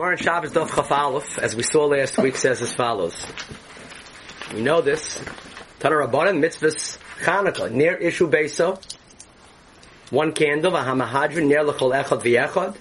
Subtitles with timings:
[0.00, 3.26] Gemara in Shabbos Dov Chaf as we saw last week, says as follows.
[4.54, 5.22] We know this.
[5.78, 8.82] Tana Rabbanan mitzvahs Chanukah near Ishu Beso.
[10.10, 12.76] One candle, Vahamahadrin near Lechol Echad V'Echad.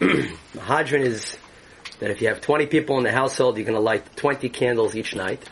[0.56, 1.38] Mahadrin is
[2.00, 4.96] that if you have 20 people in the household, you're going to light 20 candles
[4.96, 5.48] each night.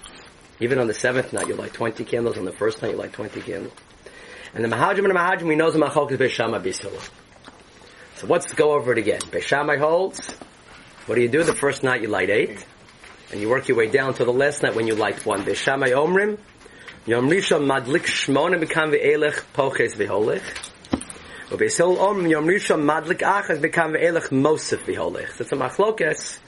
[0.59, 2.37] Even on the seventh night, you light 20 candles.
[2.37, 3.73] On the first night, you light 20 candles.
[4.53, 7.09] And the Mahadrim and the Mahadrim, we know the Machok is Beishama Bisula.
[8.17, 9.21] So let's go over it again.
[9.21, 10.37] Beishamai holds,
[11.07, 11.43] what do you do?
[11.43, 12.65] The first night you light eight,
[13.31, 15.45] and you work your way down to the last night when you light one.
[15.45, 16.39] Beishamai Omrim,
[17.07, 20.43] Yom Rishon Madlik Shmona Bekam Ve'elech Poches Ve'holech.
[21.51, 25.37] Ubeisol Omrim Yom Rishon Madlik Achas Bekam Ve'elech Mosef Ve'holech.
[25.37, 26.39] That's a machlokes.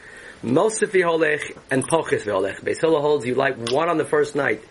[0.43, 2.61] Mosef Ve'holech and Poches Ve'holech.
[2.63, 4.63] Beisol holds you light one on the first night,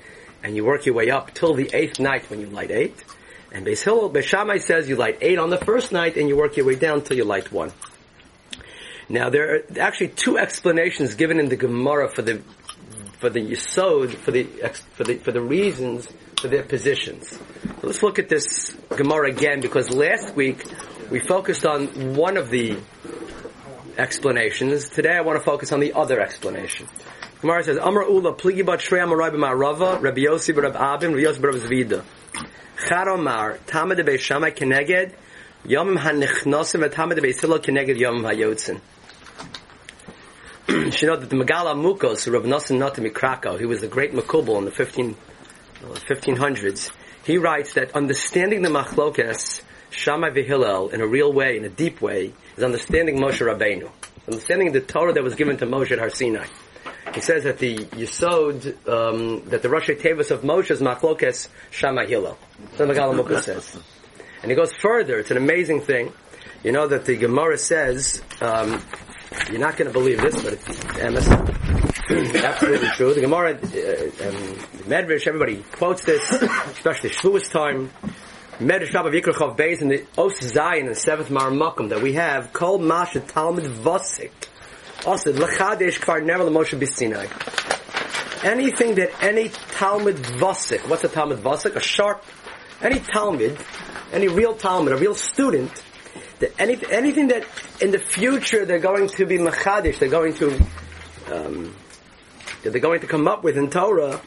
[0.43, 3.03] and you work your way up till the eighth night when you light eight.
[3.51, 6.57] And Beis Hillel, Beis says you light eight on the first night and you work
[6.57, 7.71] your way down till you light one.
[9.09, 12.41] Now there are actually two explanations given in the Gemara for the
[13.19, 14.43] for the Yisod, for the
[14.95, 16.07] for the for the reasons
[16.39, 17.29] for their positions.
[17.29, 20.63] So let's look at this Gemara again because last week
[21.09, 22.77] we focused on one of the
[23.97, 24.89] explanations.
[24.89, 26.87] Today I want to focus on the other explanation.
[27.41, 31.51] Gemara says, Amar Ula, Pligi Bat Shrei Amar Rabbi Yossi Bar Abim, Rabbi Yossi Bar
[31.51, 32.03] Zvida.
[32.77, 35.13] Charomar, Tamad Beis Shammai Keneged,
[35.65, 38.79] Yomim HaNichnosim, Tamad Beis Hillel Keneged Yomim HaYotzin.
[40.67, 44.57] You know that the Megala Mukos, Rav Nosson Notam Krakow, he was a great Makubal
[44.57, 45.15] in the 15,
[45.83, 46.91] uh, 1500s,
[47.23, 52.01] he writes that understanding the Machlokes, Shammai Vihillel, in a real way, in a deep
[52.01, 53.91] way, is understanding Moshe Rabbeinu.
[54.27, 56.47] Understanding the Torah that was given to Moshe at Har Sinai.
[57.13, 62.07] He says that the Yisod, um, that the Rosh Tevis of Moshe is Machlokes Shammai
[62.07, 62.37] Hillel.
[62.77, 63.77] What Megala Mukos says.
[64.41, 66.11] And he goes further, it's an amazing thing.
[66.63, 68.81] You know that the Gemara says, um,
[69.49, 70.69] you're not going to believe this, but it's
[72.35, 73.13] absolutely true.
[73.13, 74.35] The Gemara, uh, um,
[74.87, 77.89] Medrash, everybody quotes this, especially Shavuos time.
[78.59, 82.81] Medrash Rabbi Yikrachov Beis in the Os Zion, the seventh Maramakum that we have, called
[82.81, 84.31] Masha Talmud Vosik.
[85.05, 87.25] Also, L'chadesh Kvar Never Moshe B'Sinai.
[88.45, 91.75] Anything that any Talmud Vosik, what's a Talmud Vosik?
[91.75, 92.23] A sharp,
[92.81, 93.57] any Talmud,
[94.13, 95.83] any real Talmud, a real student,
[96.39, 97.45] that any, anything that
[97.81, 100.55] in the future they're going to be machadish, they're going to,
[101.31, 101.75] um,
[102.63, 104.21] that they're going to come up with in Torah,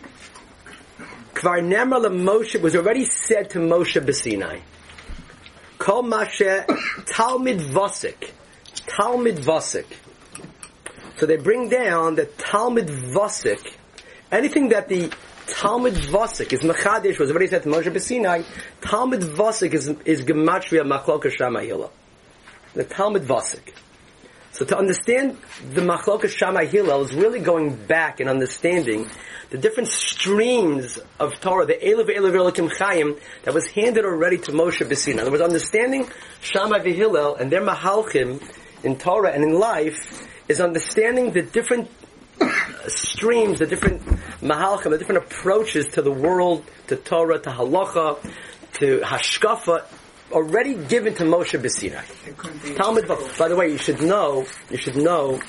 [1.35, 4.61] Kvar Nemar Moshe was already said to Moshe B'Sinai.
[5.79, 6.67] Kol Mashe
[7.07, 8.31] Talmud Vosik.
[8.87, 9.87] Talmud Vosik.
[11.19, 13.75] So they bring down the Talmud Vosik,
[14.33, 15.13] anything that the
[15.47, 18.45] Talmud Vosik is Machadish was already said to Moshe B'Sinai,
[18.81, 21.91] Talmud Vosik is, is Gematria Machloka Shamayila.
[22.75, 23.73] The Talmud Vosik.
[24.53, 25.37] So to understand
[25.73, 29.09] the Machloka Shammai Hillel is really going back and understanding
[29.51, 34.53] the different streams of Torah, the Elav Elav Elikim Chaim, that was handed already to
[34.53, 35.13] Moshe B'Sinai.
[35.13, 36.09] In other words, understanding
[36.41, 38.43] Shammai V'Hillel and their Mahalchim
[38.83, 41.91] in Torah and in life is understanding the different
[42.89, 44.03] streams, the different
[44.41, 48.19] mahalchim, the different approaches to the world, to Torah, to halacha,
[48.75, 49.85] to hashkafa,
[50.33, 52.77] already given to Moshe B'Sinai.
[52.77, 53.09] Talmud,
[53.39, 55.41] by the way, you should know, you should know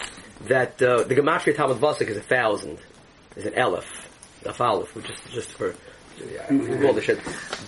[0.48, 2.80] that uh, the gematria Talmud Vasik is a thousand,
[3.36, 3.86] is an elef,
[4.46, 5.76] a aleph, which is just for
[6.32, 7.20] yeah, all the shit.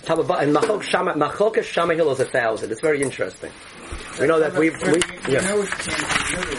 [0.02, 2.70] Talmud And Machok Shama Hill is a thousand.
[2.70, 3.50] It's very interesting.
[4.20, 5.42] We know that we, we, yeah.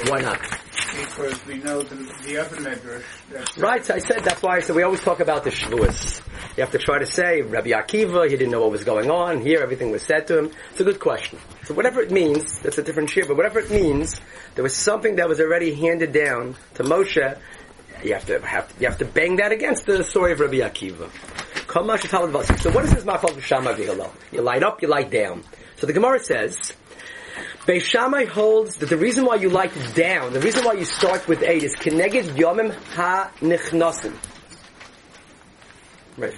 [0.10, 0.40] Why not?
[0.40, 3.62] Because we know the, the other medrash.
[3.62, 6.22] Right, so I said that's why I said we always talk about the Shavuos.
[6.56, 9.42] You have to try to say Rabbi Akiva, he didn't know what was going on.
[9.42, 10.52] Here, everything was said to him.
[10.70, 11.40] It's a good question.
[11.64, 13.26] So whatever it means, that's a different shir.
[13.28, 14.22] But whatever it means,
[14.54, 17.40] there was something that was already handed down to Moshe.
[18.04, 21.10] You have to have you have to bang that against the story of Rabbi Akiva.
[21.66, 23.76] So what is this mafal Shammai
[24.32, 25.44] You light up, you light down.
[25.78, 26.74] So the Gemara says,
[27.66, 31.28] Beis Shammai holds that the reason why you light down, the reason why you start
[31.28, 34.14] with eight is Keneged Yomim Ha Nichnosim.
[36.18, 36.34] Right.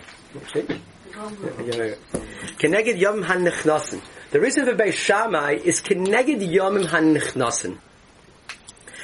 [2.60, 4.02] Keneged Yomim Ha Nichnosim.
[4.32, 7.78] The reason for Beis Shammai is Keneged Yomim Ha Nichnosim.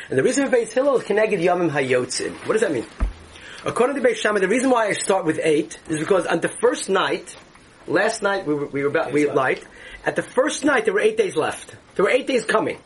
[0.09, 2.33] And the reason for Beis Hillel is Keneged Yomim Ha Yotzin.
[2.47, 2.85] What does that mean?
[3.65, 6.49] According to Beis Shammai, the reason why I start with eight is because on the
[6.49, 7.35] first night,
[7.87, 9.65] last night we were, we were about, we light,
[10.05, 11.75] at the first night there were eight days left.
[11.95, 12.79] There were eight days coming.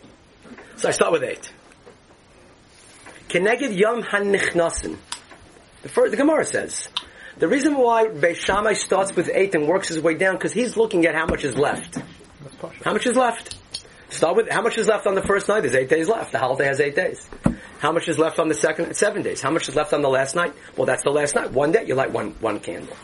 [0.78, 1.52] So I start with eight.
[3.30, 4.98] Keneged Yom HaNichnasin.
[5.84, 6.90] The, first, the Gemara says,
[7.38, 10.78] the reason why Beis Shammai starts with eight and works his way down, because he's
[10.78, 11.98] looking at how much is left.
[12.84, 13.58] How much is left?
[14.10, 15.62] Start with how much is left on the first night?
[15.62, 16.32] There's eight days left.
[16.32, 17.28] The holiday has eight days.
[17.80, 18.96] How much is left on the second?
[18.96, 19.42] Seven days.
[19.42, 20.54] How much is left on the last night?
[20.78, 21.52] Well, that's the last night.
[21.52, 22.96] One day, you light one one candle.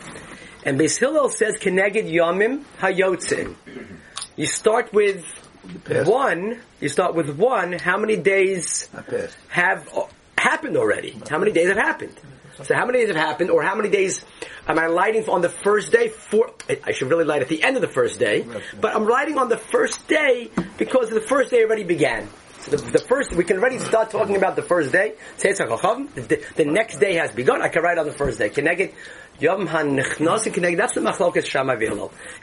[0.64, 3.56] And Beis Hillel says, "Keneged yomim hayotzin."
[4.36, 5.24] You start with
[6.06, 6.60] one.
[6.80, 7.72] You start with one.
[7.72, 8.88] How many days
[9.48, 10.04] have uh,
[10.38, 11.20] happened already?
[11.28, 12.14] How many days have happened?
[12.62, 14.24] So how many days have happened, or how many days
[14.68, 16.08] am I lighting on the first day?
[16.08, 18.44] For I- I should really light at the end of the first day,
[18.80, 22.28] but I'm lighting on the first day because the first day already began.
[22.60, 25.14] So the, the first we can already start talking about the first day.
[26.14, 27.60] The, the next day has begun.
[27.60, 28.50] I can write on the first day.
[28.50, 28.92] Keneged
[29.40, 30.76] Yom HaNechnasin Keneged.
[30.76, 31.74] That's the Machlokas Shama.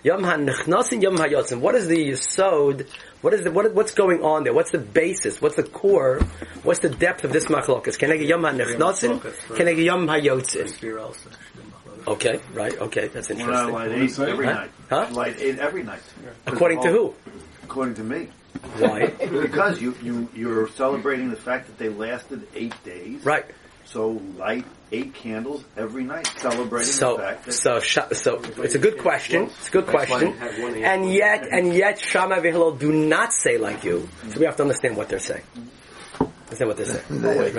[0.04, 1.62] Yom HaNechnasin Yom HaYotzim.
[1.62, 2.88] What is the Yisod?
[3.22, 4.54] What is the what, what's going on there?
[4.54, 5.42] What's the basis?
[5.42, 6.20] What's the core?
[6.64, 7.98] What's the depth of this Machlokas?
[7.98, 11.18] Keneged Yom HaNechnasin get Yom HaYotzim.
[12.08, 12.74] Okay, right.
[12.80, 13.74] Okay, that's We're interesting.
[13.74, 14.54] light eight every Huh?
[14.54, 14.72] night.
[14.90, 15.08] Huh?
[15.12, 16.02] Light eight every night.
[16.48, 17.14] According to who?
[17.64, 18.30] According to me.
[18.78, 19.08] Why?
[19.08, 23.24] Because you, you, you're celebrating the fact that they lasted eight days.
[23.26, 23.46] Right.
[23.86, 28.76] So light eight candles every night, celebrating the So, fact that so, Sha- so it's
[28.76, 29.44] a good question.
[29.44, 30.34] It's a good question.
[30.84, 34.08] And yet, and yet, Shammai V'Hillel do not say like you.
[34.30, 35.44] So we have to understand what they're saying.
[36.20, 37.06] Understand what they're saying.
[37.22, 37.54] Right?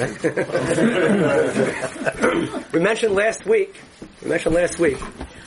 [2.73, 3.81] we mentioned last week.
[4.23, 4.99] We mentioned last week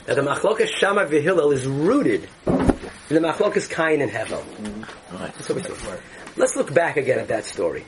[0.06, 2.64] that the Machlokas Shammai V'Hillel is rooted in
[3.10, 4.42] the Machlokas Kain and Hevel.
[4.42, 5.16] Mm-hmm.
[5.18, 6.00] That's what we said.
[6.36, 7.84] Let's look back again at that story.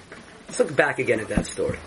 [0.47, 1.79] Let's look back again at that story.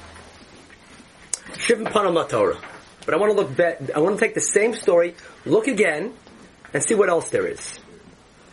[1.54, 2.58] Shivim Panam Torah.
[3.06, 5.16] But I want to look back, I want to take the same story,
[5.46, 6.14] look again,
[6.74, 7.80] and see what else there is.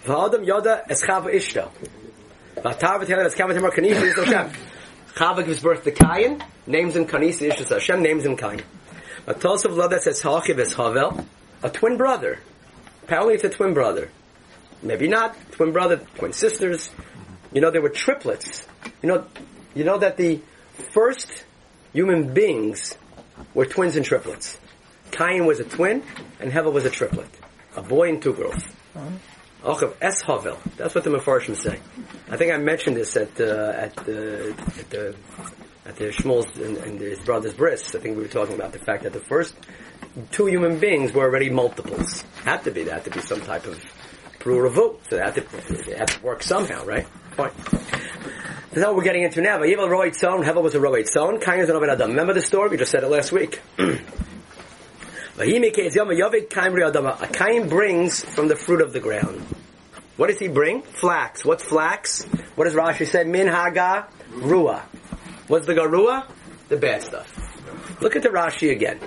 [0.05, 1.71] V'adam yoda es chava ishto.
[2.57, 4.53] V'atar v'telem es kama temar kanisa.
[5.15, 8.61] Chava gives birth to Cain, names him Kanisa Ishtos Hashem, names him Cain.
[9.27, 11.27] Vatosov Loda says Hachiv es Havel,
[11.63, 12.39] a twin brother.
[13.03, 14.11] Apparently it's a twin brother.
[14.83, 15.35] Maybe not.
[15.53, 16.91] Twin brother, twin sisters.
[17.51, 18.67] You know, they were triplets.
[19.03, 19.27] You know,
[19.75, 20.43] you know that the
[20.93, 21.29] first
[21.97, 22.95] human beings
[23.55, 24.59] were twins and triplets.
[25.13, 26.03] Cain was a twin,
[26.41, 27.31] and Hevel was a triplet.
[27.75, 28.63] A boy and two girls.
[29.63, 30.59] Ochav Es Havel.
[30.77, 31.81] That's what the Mefarshim say.
[32.29, 35.17] I think I mentioned this at uh, at the at the
[35.87, 37.95] at the Shmuel's and, and his brother's bris.
[37.95, 39.55] I think we were talking about the fact that the first
[40.33, 42.25] two human beings were already multiples.
[42.45, 42.85] Had to be.
[42.85, 43.83] There had to be some type of
[44.41, 44.99] pruravu.
[45.09, 45.45] So they had to,
[45.91, 47.07] it had to work somehow, right?
[47.31, 47.53] Fine.
[48.77, 49.57] That's what we're getting into now.
[49.57, 50.43] Vayivel roit son.
[50.43, 51.41] Hevel was a roit son.
[51.41, 52.11] Cain is an Adam.
[52.11, 52.69] Remember the story?
[52.69, 53.63] We just said it last week.
[53.79, 53.89] A
[57.33, 59.41] Cain brings from the fruit of the ground.
[60.19, 60.83] What does he bring?
[60.83, 61.43] Flax.
[61.43, 62.25] What's flax?
[62.55, 63.25] What does Rashi say?
[63.25, 64.83] Min haga rua.
[65.49, 66.27] What's the garua?
[66.69, 68.03] The bad stuff.
[68.03, 69.01] Look at the Rashi again.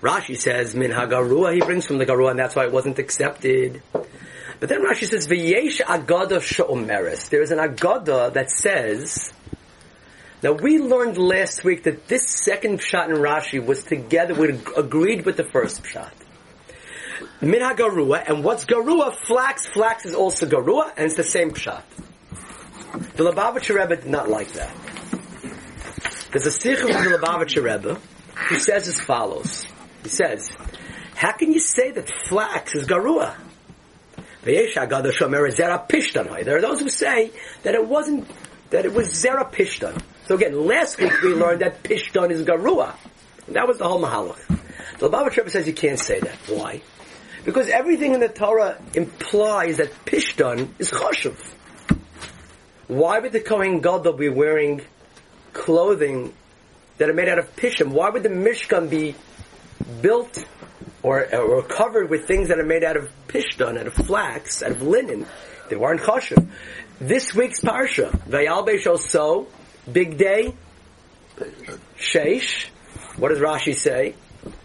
[0.00, 1.52] Rashi says min hagarua.
[1.52, 3.82] He brings from the garua, and that's why it wasn't accepted.
[4.60, 7.30] But then Rashi says v'yesh agada she'omeres.
[7.30, 9.32] There is an agada that says.
[10.42, 15.24] Now we learned last week that this second shot in Rashi was together, we agreed
[15.24, 16.12] with the first shot.
[17.40, 19.14] Min garua, and what's garua?
[19.14, 19.66] Flax.
[19.66, 21.84] Flax is also garua, and it's the same shot.
[23.16, 24.74] The Lubavitcher Rebbe did not like that.
[26.32, 27.98] There's a sikh of the Lubavitcher Rebbe
[28.48, 29.66] who says as follows.
[30.02, 30.50] He says,
[31.14, 33.36] how can you say that flax is garua?
[34.42, 34.86] There are
[36.60, 37.30] those who say
[37.62, 38.30] that it wasn't,
[38.70, 40.00] that it was zera pishtan.
[40.26, 42.94] So again, last week we learned that pishtan is garua.
[43.48, 44.38] That was the whole mahalach.
[44.98, 46.36] The Lubavitcher Rebbe says you can't say that.
[46.46, 46.80] Why?
[47.44, 51.36] Because everything in the Torah implies that pishtan is choshev.
[52.86, 54.82] Why would the Kohen Gadol be wearing
[55.52, 56.32] clothing
[56.98, 57.88] that are made out of pishim?
[57.88, 59.14] Why would the Mishkan be
[60.00, 60.44] built
[61.02, 64.72] or, or covered with things that are made out of pishtan, out of flax, out
[64.72, 65.26] of linen?
[65.68, 66.48] They weren't choshev.
[67.00, 69.48] This week's parsha, Vayal Beishol So,
[69.90, 70.54] big day,
[71.98, 72.66] Sheish.
[73.16, 74.14] What does Rashi say?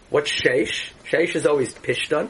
[0.10, 0.90] What's Sheish?
[1.10, 2.30] Sheish is always pishtan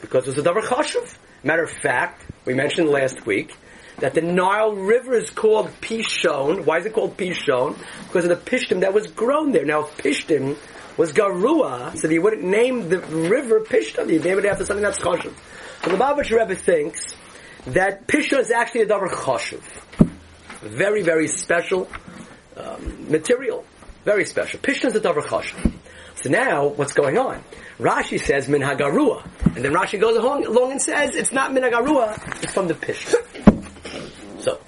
[0.00, 1.16] because it was a davar chashuv.
[1.42, 3.56] Matter of fact, we mentioned last week
[3.98, 6.64] that the Nile River is called Pishon.
[6.64, 7.78] Why is it called Pishon?
[8.06, 9.64] Because of the pishtim that was grown there.
[9.64, 10.56] Now, pishtim
[10.96, 14.10] was garua, so you wouldn't name the river Pishton.
[14.10, 15.32] You'd name it after something that's chashuv.
[15.84, 17.14] So the Babich Rebbe thinks
[17.66, 19.62] that Pishon is actually a davar chashuv.
[20.60, 21.88] Very, very special
[22.56, 23.64] um, material.
[24.04, 24.60] Very special.
[24.60, 25.72] Pishon is a davar chashuv.
[26.16, 27.42] So now, what's going on?
[27.78, 29.24] Rashi says min hagarua,
[29.56, 33.24] and then Rashi goes along, and says it's not min hagarua, it's from the pishton.
[34.42, 34.60] So,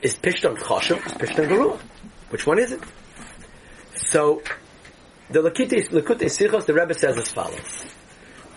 [0.00, 1.04] is pishton chashuv?
[1.04, 1.78] Is pishton garua?
[2.30, 2.80] Which one is it?
[3.96, 4.42] So,
[5.30, 7.84] the Likutei Sichos, the Rebbe says as follows: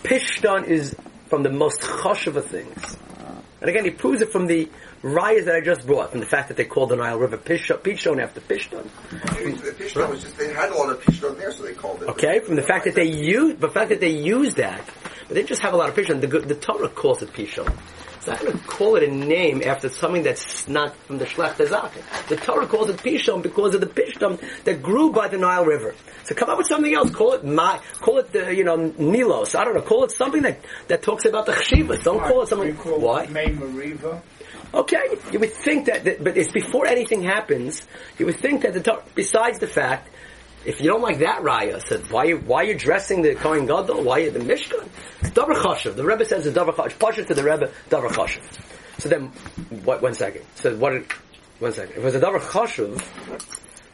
[0.04, 0.96] Pishton is
[1.28, 2.98] from the most chashuv of things.
[3.62, 4.68] And again, he proves it from the
[5.04, 7.78] rayas that I just brought, from the fact that they called the Nile River Pishon,
[7.78, 8.88] Pishon after Pishon.
[8.88, 12.10] Pishon was just, they had a lot of Pishon there, so they called it.
[12.10, 14.84] Okay, from the fact that they use, the fact that they use that,
[15.28, 16.22] but they just have a lot of Pishon.
[16.22, 17.72] The, the Torah calls it Pishon.
[18.22, 21.54] It's not going to call it a name after something that's not from the Shlech
[21.54, 22.28] Tezach.
[22.28, 25.96] The Torah calls it Pishon because of the Pishon that grew by the Nile River.
[26.25, 27.10] So come up with something else.
[27.10, 29.56] Call it my, call it the, you know, Nilos.
[29.56, 29.82] I don't know.
[29.82, 32.04] Call it something that, that talks about the Chshivas.
[32.04, 33.25] Don't call it something, why?
[34.72, 37.88] Okay, you would think that, that, but it's before anything happens,
[38.20, 40.10] you would think that the Torah, besides the fact,
[40.65, 44.03] if you don't like that raya, said why you, why you dressing the Kohen Gadol?
[44.03, 44.88] Why you the Mishkan?
[45.22, 45.96] It's Davar Chashav.
[45.96, 47.00] The Rebbe says the Davar Chashav.
[47.00, 48.41] Pasha to the Rebbe Davar Chashav.
[49.00, 49.27] So then,
[49.84, 50.01] what?
[50.01, 50.46] One second.
[50.56, 50.91] So what?
[50.91, 51.12] Did,
[51.60, 51.91] one second.
[51.91, 53.03] If it was a Davar Chashav,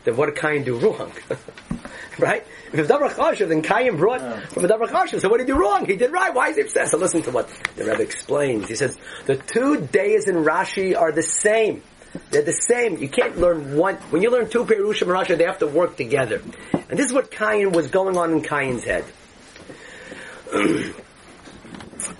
[0.04, 1.12] then what did Kain do wrong?
[2.20, 2.46] right?
[2.68, 5.22] If it was Davar Chashav, then Kain brought from a Davar Chashav.
[5.22, 5.86] So what did he do wrong?
[5.86, 6.34] He did right.
[6.34, 6.92] Why is he obsessed?
[6.92, 8.68] So listen to what the Rebbe explains.
[8.68, 11.82] He says the two days in Rashi are the same.
[12.32, 12.98] They're the same.
[12.98, 13.96] You can't learn one.
[14.10, 16.42] When you learn two Perushim and Rashi, they have to work together.
[16.74, 19.06] And this is what Kain was going on in Kain's head.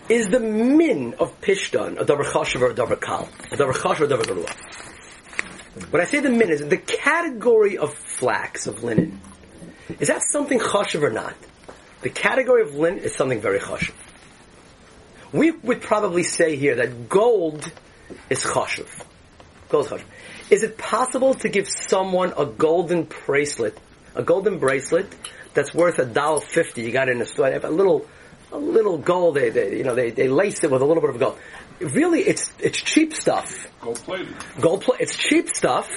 [0.10, 3.30] is the min of Pishton a davar chashav or a davar kal?
[3.52, 5.92] A davar chashav or a davar garua?
[5.92, 9.22] When I say the min, is the category of flax, of linen?
[10.00, 11.36] Is that something chashav or not?
[12.02, 13.94] The category of linen is something very chashav.
[15.32, 17.70] We would probably say here that gold
[18.30, 19.04] is chashav.
[19.70, 20.04] Gold is chashav.
[20.50, 23.78] Is it possible to give someone a golden bracelet,
[24.16, 25.08] a golden bracelet
[25.54, 26.84] that's worth a dollar fifty?
[26.84, 28.08] You got it in a store, a little,
[28.52, 29.36] a little gold.
[29.36, 31.38] They, they, you know, they, they laced it with a little bit of gold.
[31.80, 33.68] Really, it's it's cheap stuff.
[33.82, 34.34] Gold plated.
[34.62, 35.02] Gold plate.
[35.02, 35.90] It's cheap stuff,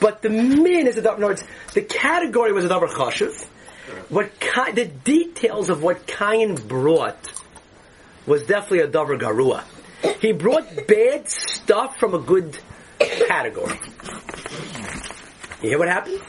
[0.00, 1.18] but the min is a davar.
[1.18, 1.44] No, it's
[1.74, 3.46] the category was a davar chashiv.
[4.08, 7.32] What Ki- the details of what Cain brought
[8.26, 9.64] was definitely a davar garua.
[10.20, 12.58] He brought bad stuff from a good
[13.00, 13.78] category.
[15.62, 16.20] You hear what happened?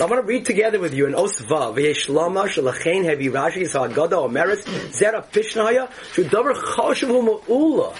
[0.00, 4.64] I want to read together with you in Osva, V'yeshlama shalachein hevi Rashi Sa'agada Omeretz
[4.90, 7.94] Zera Pishnaya Shu Davar Choshev Ma'ula.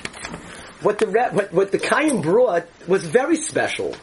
[0.82, 3.94] What the what what the Kain brought was very special.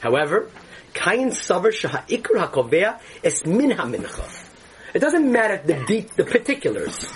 [0.00, 0.50] However,
[0.94, 4.48] Kain Savar Shaha'ikr HaKovea Es Min HaMincha.
[4.94, 7.06] It doesn't matter the deep, the particulars.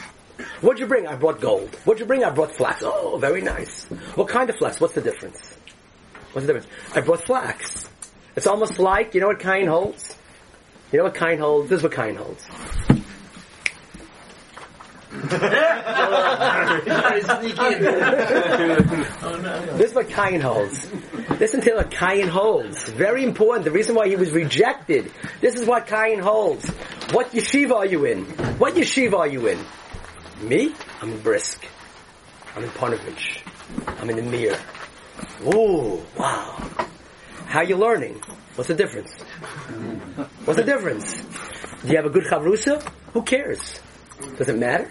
[0.61, 1.07] What'd you bring?
[1.07, 1.75] I brought gold.
[1.85, 2.25] What'd you bring?
[2.25, 2.83] I brought flax.
[2.85, 3.85] Oh, very nice.
[4.14, 4.81] What kind of flax?
[4.81, 5.57] What's the difference?
[6.33, 6.66] What's the difference?
[6.95, 7.88] I brought flax.
[8.37, 10.14] It's almost like, you know what Kain holds?
[10.93, 11.71] You know what Kain holds?
[11.71, 12.47] This is what Kain holds.
[19.78, 20.90] This is what Kain holds.
[21.40, 22.88] Listen to what Kain holds.
[22.90, 23.64] Very important.
[23.64, 25.11] The reason why he was rejected.
[25.40, 26.69] This is what Kain holds.
[27.12, 28.25] What yeshiva are you in?
[28.59, 29.59] What yeshiva are you in?
[30.40, 30.75] Me?
[31.00, 31.64] I'm in Brisk.
[32.55, 33.38] I'm in Panovich.
[34.00, 34.59] I'm in the Mir.
[35.55, 36.71] Ooh, wow.
[37.47, 38.21] How you learning?
[38.55, 39.12] What's the difference?
[40.45, 41.23] What's the difference?
[41.83, 42.83] Do you have a good chavrusa?
[43.12, 43.81] Who cares?
[44.37, 44.90] Does it matter?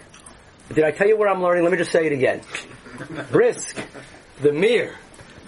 [0.73, 1.63] Did I tell you where I'm learning?
[1.63, 2.41] Let me just say it again.
[3.31, 3.77] Brisk,
[4.41, 4.95] the Mir,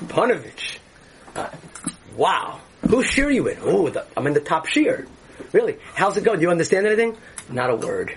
[0.05, 0.77] Panovich.
[1.35, 1.49] Uh,
[2.15, 2.59] wow.
[2.87, 3.57] Whose shear you in?
[3.61, 5.07] Oh, the, I'm in the top shear.
[5.53, 5.77] Really?
[5.95, 6.39] How's it going?
[6.39, 7.17] Do you understand anything?
[7.49, 8.15] Not a word.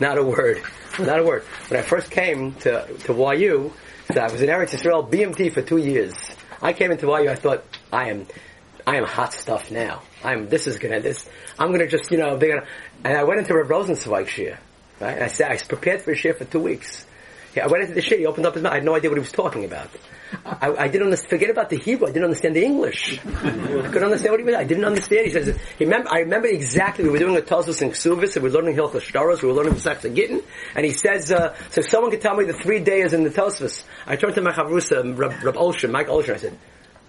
[0.00, 0.62] Not a word.
[0.98, 1.42] Not a word.
[1.68, 3.72] When I first came to, to YU,
[4.12, 6.14] so I was in Eretz Israel BMT for two years.
[6.62, 8.26] I came into YU, I thought, I am,
[8.86, 10.02] I am hot stuff now.
[10.24, 12.66] I'm, this is gonna, this, I'm gonna just, you know, they're gonna,
[13.04, 14.58] and I went into Rav Rosensweig shir.
[14.98, 15.20] Right?
[15.20, 17.06] I said, I prepared for a shir for two weeks.
[17.54, 19.10] Yeah, I went into the shir, he opened up his mouth, I had no idea
[19.10, 19.90] what he was talking about.
[20.44, 23.18] I, I didn't understand, forget about the Hebrew, I didn't understand the English.
[23.24, 25.26] I couldn't understand what he was, I didn't understand.
[25.26, 28.50] He says, he I remember exactly, we were doing a Tosus and Ksuvis, and we
[28.50, 30.42] were learning Hilchah Shtaros, we were learning Pesach Gittin,
[30.74, 33.84] and he says, uh, so someone could tell me the three days in the Tosfos,
[34.06, 36.58] I turned to my Chavrusa, Rab, Rab Olshan, Mike Olshan, I said,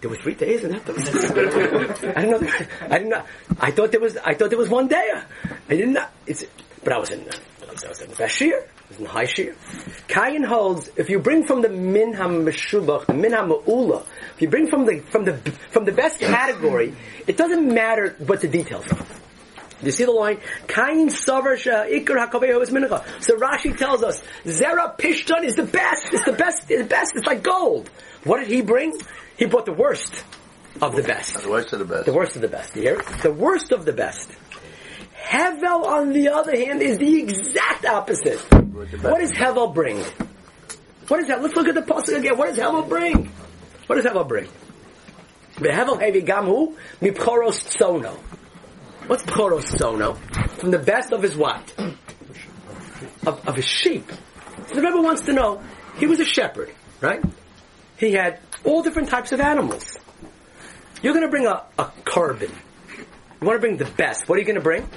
[0.01, 0.87] there were three days in that.
[2.17, 2.49] I didn't know,
[2.81, 3.23] I didn't know,
[3.59, 5.11] I thought there was, I thought there was one day.
[5.69, 6.45] I didn't know, it's,
[6.83, 8.67] but I was in, I was, in Bashir.
[8.89, 9.55] I was in shear.
[10.07, 14.69] Kayan holds, if you bring from the Min HaMeshubach, the Min HaMa'ula, if you bring
[14.69, 15.33] from the, from the,
[15.71, 16.95] from the best category,
[17.27, 19.05] it doesn't matter what the details are.
[19.83, 20.39] You see the line?
[20.67, 23.03] Kain Savar Ikar Hakaveho is Mincha.
[23.21, 26.07] So Rashi tells us, Zera Pishton is the best.
[26.13, 26.71] It's the best.
[26.71, 27.11] It's the best.
[27.15, 27.89] It's like gold.
[28.23, 28.99] What did he bring?
[29.37, 30.23] He brought the worst
[30.81, 31.43] of the best.
[31.43, 32.05] The worst of the best.
[32.05, 32.75] The worst of the best.
[32.75, 33.05] You hear it?
[33.21, 34.31] The worst of the best.
[35.15, 38.43] Hevel, on the other hand, is the exact opposite.
[38.77, 40.03] What does Hevel bring?
[41.07, 41.41] What is that?
[41.41, 42.37] Let's look at the pasuk again.
[42.37, 43.31] What does Hevel bring?
[43.87, 44.47] What does Hevel bring?
[45.55, 48.13] The Hevel hevi gamu mipchoros sono.
[49.07, 50.13] What's pchoros sono?
[50.59, 51.73] From the best of his what?
[53.25, 54.11] Of, of his sheep.
[54.67, 55.61] So the Rebbe wants to know.
[55.97, 56.71] He was a shepherd.
[57.01, 57.23] right?
[57.97, 59.97] He had all different types of animals.
[61.01, 62.51] You're going to bring a, a korban.
[63.39, 64.29] You want to bring the best.
[64.29, 64.87] What are you going to bring?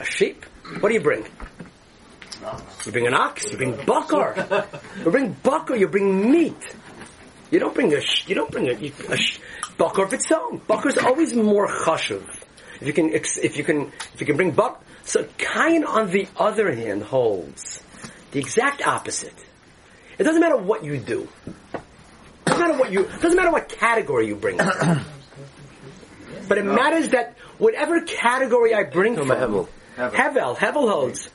[0.00, 0.44] A sheep.
[0.80, 1.24] What do you bring?
[2.86, 3.50] You bring an ox.
[3.50, 4.66] You bring bakar.
[5.04, 5.76] you bring bakar.
[5.76, 6.74] You bring meat.
[7.50, 8.00] You don't bring a.
[8.00, 8.72] sh- You don't bring a,
[9.12, 9.38] a sh-
[9.78, 10.60] bakar of its own.
[10.68, 12.22] Always more chashuv.
[12.80, 14.76] If you can, ex- if you can, if you can bring bak.
[15.04, 17.82] So Kain, on the other hand, holds
[18.32, 19.34] the exact opposite.
[20.18, 21.28] It doesn't matter what you do.
[21.74, 21.80] It
[22.46, 23.04] doesn't matter what you.
[23.20, 24.56] Doesn't matter what category you bring.
[26.48, 29.68] but it matters that whatever category I bring from Hevel.
[29.96, 31.28] Hevel, Hevel holds.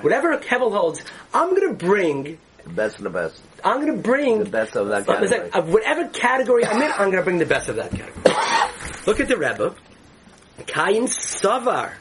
[0.00, 1.00] Whatever Kevel holds,
[1.32, 3.40] I'm going to bring the best of the best.
[3.64, 5.50] I'm going to uh, bring the best of that category.
[5.50, 8.36] Like, whatever category I'm in, I'm going to bring the best of that category.
[9.06, 9.74] Look at the Rebbe.
[10.66, 11.92] Kain Savar.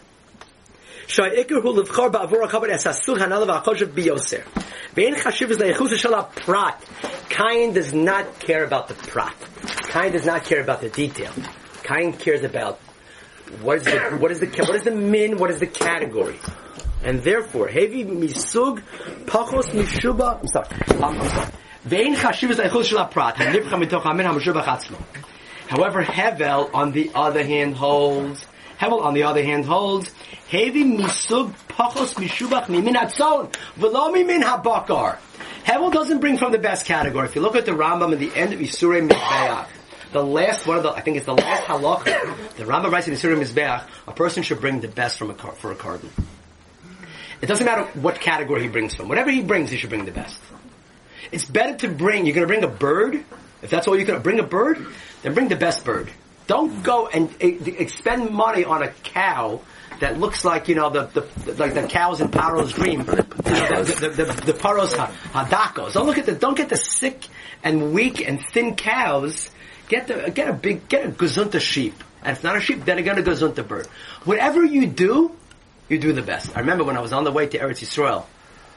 [7.29, 9.35] Kain does not care about the prat.
[9.89, 11.31] Kain does not care about the detail.
[11.83, 12.79] Kain cares about
[13.61, 16.39] what is the what is the what is the min, what is the category.
[17.03, 18.81] And therefore, heavy misug
[19.25, 20.39] pachos mishuba.
[20.39, 20.67] I'm sorry.
[21.03, 21.51] I'm, I'm sorry.
[21.83, 25.01] Vein chashivas eichus shel aprat hanipcha mitoch amin hamashuba chatzlo.
[25.67, 28.45] However, Hevel on the other hand holds.
[28.79, 30.11] Hevel on the other hand holds
[30.51, 35.17] heavy misug pachos mishubach mimin atzon v'lo mimin habakar.
[35.63, 37.27] Hevel doesn't bring from the best category.
[37.27, 39.67] If you look at the Rambam at the end of Issurei Mizbeach,
[40.11, 42.55] the last one of the, I think it's the last halacha.
[42.57, 45.71] the Rambam writes in Issurei Mizbeach, a person should bring the best from a, for
[45.71, 46.11] a cardinal.
[47.41, 49.07] It doesn't matter what category he brings from.
[49.07, 50.39] Whatever he brings, he should bring the best.
[51.31, 53.23] It's better to bring, you're to bring a bird,
[53.61, 54.85] if that's all you're to bring a bird,
[55.23, 56.09] then bring the best bird.
[56.47, 59.61] Don't go and eh, expend money on a cow
[60.01, 63.05] that looks like, you know, the, the, like the cows in Paro's dream.
[63.05, 65.93] The, the, the, the Paro's hadakos.
[65.93, 67.27] Don't look at the, don't get the sick
[67.63, 69.49] and weak and thin cows.
[69.87, 72.03] Get the, get a big, get a gazunta sheep.
[72.23, 73.87] And if not a sheep, then again a gazunta bird.
[74.25, 75.35] Whatever you do,
[75.91, 76.55] you do the best.
[76.55, 78.25] I remember when I was on the way to Eretz Yisrael,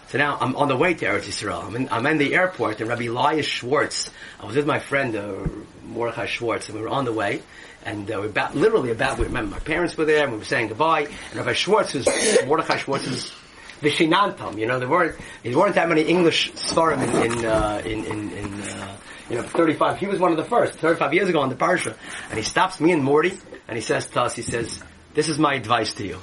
[0.09, 1.64] so now I'm on the way to Eretz Yisrael.
[1.64, 4.11] I'm in, I'm in the airport, and Rabbi Elias Schwartz.
[4.38, 5.46] I was with my friend uh,
[5.85, 7.42] Mordechai Schwartz, and we were on the way.
[7.85, 10.44] And uh, we about literally about we remember my parents were there, and we were
[10.44, 11.03] saying goodbye.
[11.03, 12.07] And Rabbi Schwartz was
[12.46, 13.33] Mordechai Schwartz Schwartz's
[13.81, 14.59] Vishinantam.
[14.59, 18.31] You know, there weren't there weren't that many English svarim in in uh, in, in,
[18.33, 18.96] in uh,
[19.31, 19.98] you know 35.
[19.98, 21.96] He was one of the first 35 years ago on the parsha,
[22.31, 24.83] and he stops me and Morty, and he says to us, he says,
[25.14, 26.18] "This is my advice to you."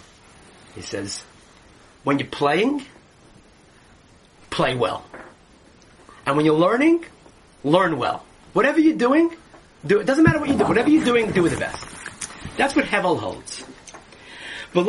[0.75, 1.23] He says,
[2.03, 2.85] when you're playing,
[4.49, 5.03] play well.
[6.25, 7.05] And when you're learning,
[7.63, 8.25] learn well.
[8.53, 9.31] Whatever you're doing,
[9.85, 10.05] do it.
[10.05, 10.65] Doesn't matter what you do.
[10.65, 11.85] Whatever you're doing, do it the best.
[12.57, 13.63] That's what Hevel holds.
[14.73, 14.85] And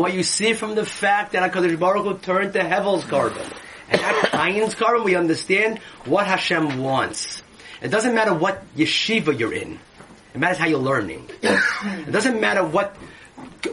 [0.00, 3.50] what you see from the fact that HaKadosh Baruch Hu turned to Hevel's korban
[3.90, 7.42] and at Kain's korban, we understand what Hashem wants.
[7.82, 9.78] It doesn't matter what yeshiva you're in.
[10.34, 11.28] It matters how you're learning.
[11.42, 12.96] it doesn't matter what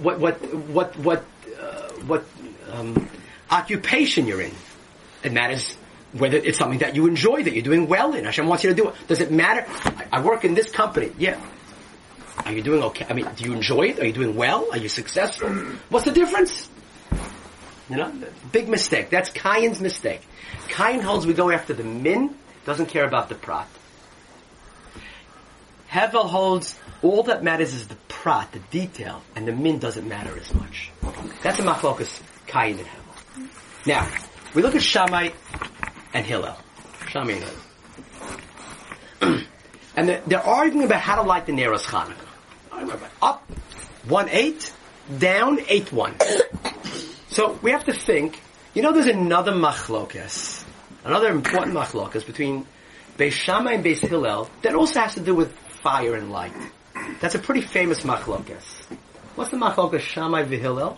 [0.02, 1.26] what what what what
[1.60, 2.26] uh, what
[2.72, 3.10] um,
[3.52, 4.54] occupation you're in.
[5.24, 5.78] It matters
[6.14, 8.26] whether it's something that you enjoy, that you're doing well in.
[8.26, 8.96] Hashem wants you to do it.
[9.08, 9.66] Does it matter?
[9.84, 11.12] I, I work in this company.
[11.18, 11.40] Yeah.
[12.46, 13.06] Are you doing okay?
[13.10, 14.00] I mean, do you enjoy it?
[14.00, 14.68] Are you doing well?
[14.72, 15.50] Are you successful?
[15.90, 16.70] What's the difference?
[17.90, 18.12] You know,
[18.52, 19.10] big mistake.
[19.10, 20.22] That's Kain's mistake.
[20.68, 23.68] Kain holds we go after the min, doesn't care about the prat.
[25.90, 30.38] Hevel holds all that matters is the prat, the detail, and the min doesn't matter
[30.38, 30.92] as much.
[31.44, 33.48] That's a machlokas Kain and Hevel.
[33.86, 34.08] Now,
[34.54, 35.30] we look at Shammai
[36.14, 36.58] and Hillel.
[37.08, 37.44] Shammai and
[39.22, 39.40] Hillel.
[39.96, 42.28] and they're, they're arguing about how to light the Neros Hanukkah.
[43.22, 43.50] Up,
[44.08, 44.74] one eight,
[45.18, 46.16] down, eight one.
[47.38, 48.42] So we have to think,
[48.74, 50.64] you know there's another machlokas,
[51.06, 52.66] another important machlokas between
[53.16, 56.52] Beis Shammai and Beis Hillel that also has to do with fire and light.
[57.22, 58.64] That's a pretty famous machlokas.
[59.36, 60.98] What's the machlokas Shammai v'Hillel?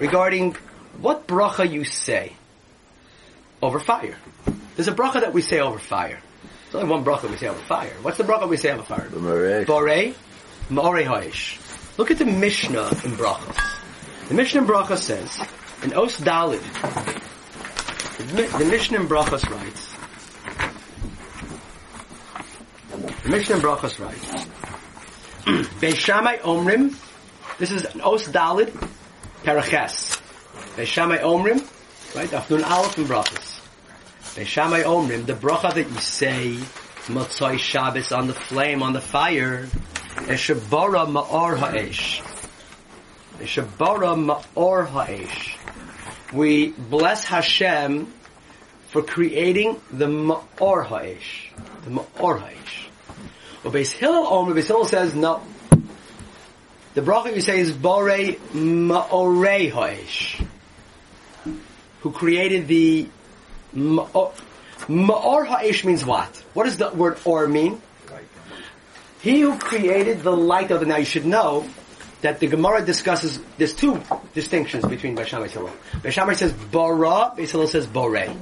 [0.00, 0.56] Regarding
[1.00, 2.32] what bracha you say
[3.62, 4.16] over fire.
[4.74, 6.18] There's a bracha that we say over fire.
[6.64, 7.94] There's only one bracha we say over fire.
[8.02, 9.08] What's the bracha we say over fire?
[9.08, 10.16] Borei,
[10.68, 11.96] Ma'orei Hoish.
[11.96, 13.56] Look at the Mishnah in Brachos.
[14.26, 15.38] The Mishnah in Brachos says,
[15.82, 16.62] in Os Dalid,
[18.18, 19.92] the, Mi- Mishnah in Brachos writes,
[23.22, 24.46] the Mishnah in Brachos writes,
[25.80, 26.94] Beis Shammai Omrim,
[27.58, 28.70] this is an Os Dalid,
[29.44, 30.20] Paraches.
[30.76, 31.64] Beis Shammai Omrim,
[32.14, 33.60] right, Afnun Aleph in Brachos.
[34.34, 36.56] Beis Shammai Omrim, the bracha that you say,
[37.06, 39.66] Motzoi Shabbos on the flame, on the fire,
[40.26, 42.22] Eshabara ma'or ha'esh.
[43.38, 45.56] Ma'or ha'esh.
[46.32, 48.12] We bless Hashem
[48.88, 51.52] for creating the ma'or ha'esh.
[51.84, 52.88] The ma'or ha'esh.
[53.62, 55.42] Well, Beis Hillel Omer, Beis Hillel says no.
[56.94, 60.40] The bracha you say is Borei Ma'orei ha'esh.
[62.00, 63.08] Who created the
[63.74, 64.32] Ma'or,
[64.88, 66.42] ma'or ha'esh means what?
[66.54, 67.82] What does the word or mean?
[69.20, 71.68] He who created the light of the, now you should know
[72.26, 74.02] that the Gemara discusses, there's two
[74.34, 75.72] distinctions between Beis Shammai and Hillel.
[76.02, 78.36] Beis Shammai says bara, Beis Hillel says borei.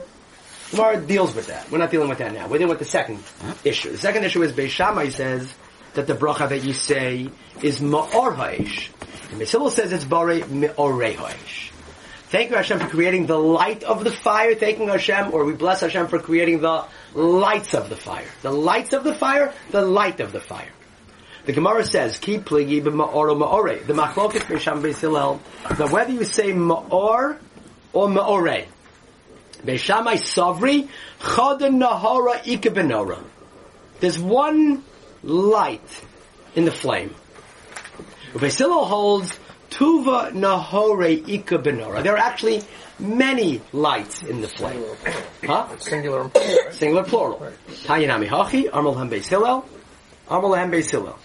[0.71, 1.71] Gemara deals with that.
[1.71, 2.49] We're not dealing with that now.
[2.49, 3.23] We're dealing with the second
[3.63, 3.91] issue.
[3.91, 5.53] The second issue is Beis Shammai says
[5.93, 7.29] that the bracha that you say
[7.63, 8.89] is ma'or ha'ish.
[9.31, 11.71] And Beis Hillel says it's borei me'orei ha'ish.
[12.31, 14.55] Thank you Hashem for creating the light of the fire.
[14.55, 18.27] Thank you Hashem, or we bless Hashem for creating the lights of the fire.
[18.41, 20.73] The lights of the fire, the light of the fire.
[21.47, 25.41] The Gemara says, "Ki pligi b'ma'or ma'ore." The machloket b'sham Beis Hillel.
[25.79, 27.37] Now, whether you say ma'or
[27.93, 28.67] or ma'ore,
[29.65, 30.89] Beishamai Savri,
[31.21, 33.23] Chada Nahara Ika Benora.
[34.01, 34.83] There's one
[35.23, 36.03] light
[36.55, 37.15] in the flame.
[38.35, 39.39] Beis Hillel holds
[39.71, 42.03] Tuva Nahore Ika Benora.
[42.03, 42.63] There are actually
[42.99, 44.85] many lights in the flame.
[45.45, 45.77] Huh?
[45.79, 46.73] Singular and plural?
[46.73, 47.53] Singular plural.
[47.69, 49.65] Tanyanami Hachi, Armal Ham Beis Hillel,
[50.29, 51.19] Armal Ham Beis Hillel.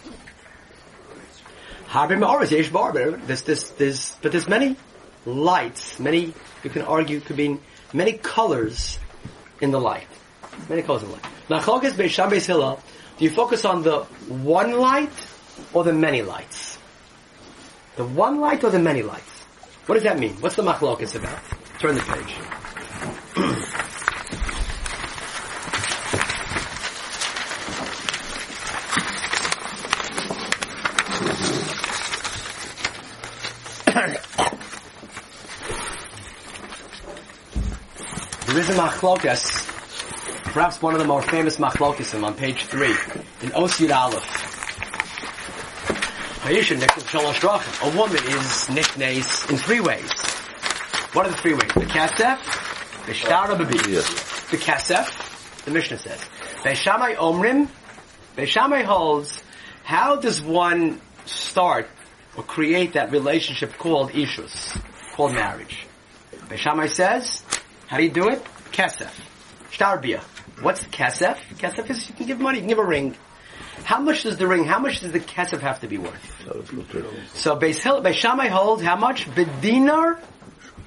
[1.89, 3.17] Harbe Ma'aris, Yesh Barber.
[3.17, 4.75] There's, there's, there's, but there's many
[5.25, 7.57] lights, many, you can argue, could be
[7.93, 8.99] many colors
[9.59, 10.07] in the light.
[10.69, 11.25] Many colors in the light.
[11.49, 12.79] Now, Chalkes Beis Hillel,
[13.17, 15.09] do you focus on the one light
[15.73, 16.77] or the many lights?
[17.95, 19.39] The one light or the many lights?
[19.87, 20.33] What does that mean?
[20.41, 21.39] What's the machlokas about?
[21.79, 22.35] Turn the page.
[38.99, 39.65] machlokas,
[40.51, 42.91] perhaps one of the more famous machlokasim on page three,
[43.41, 44.23] in Osir Aleph.
[46.43, 47.93] Hayisha Niknei Shalosh Drachim.
[47.93, 50.11] A woman is niknays in three ways.
[51.13, 51.71] What are the three ways?
[51.73, 53.57] The kasef, the shtara.
[53.57, 56.19] The kasef, the Mishnah says.
[56.63, 57.69] Beishamai omrim,
[58.35, 59.41] Beishamai holds,
[59.83, 61.87] how does one start
[62.35, 64.81] or create that relationship called ishus,
[65.13, 65.87] called marriage?
[66.47, 67.43] Beishamai says,
[67.87, 68.43] how do you do it?
[68.79, 69.11] Kesef.
[69.71, 70.21] Starbia.
[70.61, 71.37] What's kesef?
[71.57, 73.13] Kesef is you can give money, you can give a ring.
[73.83, 76.23] How much does the ring, how much does the kesef have to be worth?
[77.33, 79.25] So Beis Shammai holds how much?
[79.25, 80.17] Bedinar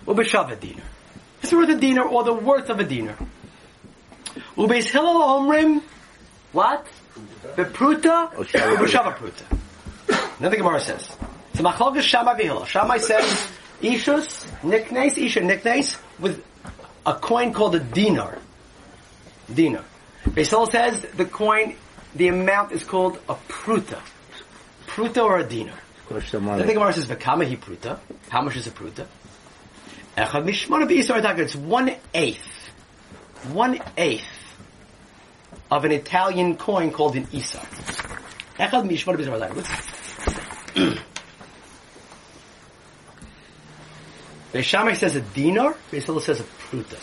[0.06, 0.82] or b'shav dinar.
[1.42, 3.16] It's worth a dinar or the worth of a dinar.
[4.56, 5.82] Ubeis Hillel Omrim,
[6.52, 6.86] what?
[7.56, 9.58] Bepruta or b'shav pruta.
[10.40, 11.14] Then the Gemara says.
[11.54, 12.64] So Machlokas Shammai v'Hillel.
[12.66, 13.52] Shammai says,
[13.82, 16.42] Ishus, niknes, Isha niknes, with
[17.04, 18.38] a coin called a dinar.
[19.52, 19.84] Dinar.
[20.24, 21.76] Beisol says the coin,
[22.14, 24.00] the amount is called a pruta.
[24.86, 25.78] Pruta or a dinar.
[26.08, 27.98] The Gemara says, V'kama hi pruta.
[28.28, 29.06] How much is a pruta?
[30.16, 31.38] Echad mishmona b'isar.
[31.38, 32.70] It's one eighth.
[33.52, 34.24] One eighth
[35.70, 37.64] of an Italian coin called an isar.
[38.58, 39.54] Echad mishmona b'isar.
[39.54, 40.98] Listen.
[44.52, 46.98] Beishamai says a dinar, Beisil says a pruta.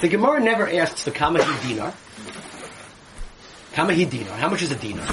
[0.00, 1.92] The Gemara never asks the Kamahi dinar.
[3.72, 4.36] Kamahi dinar.
[4.36, 5.08] How much is a dinar?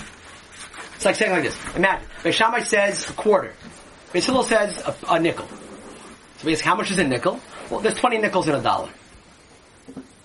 [0.96, 1.58] It's like saying like this.
[1.76, 2.08] Imagine.
[2.24, 3.54] Beishamai says a quarter.
[4.14, 5.48] Beisil says a, a nickel.
[6.38, 7.40] So we ask, how much is a nickel?
[7.70, 8.90] Well, there's 20 nickels in a dollar.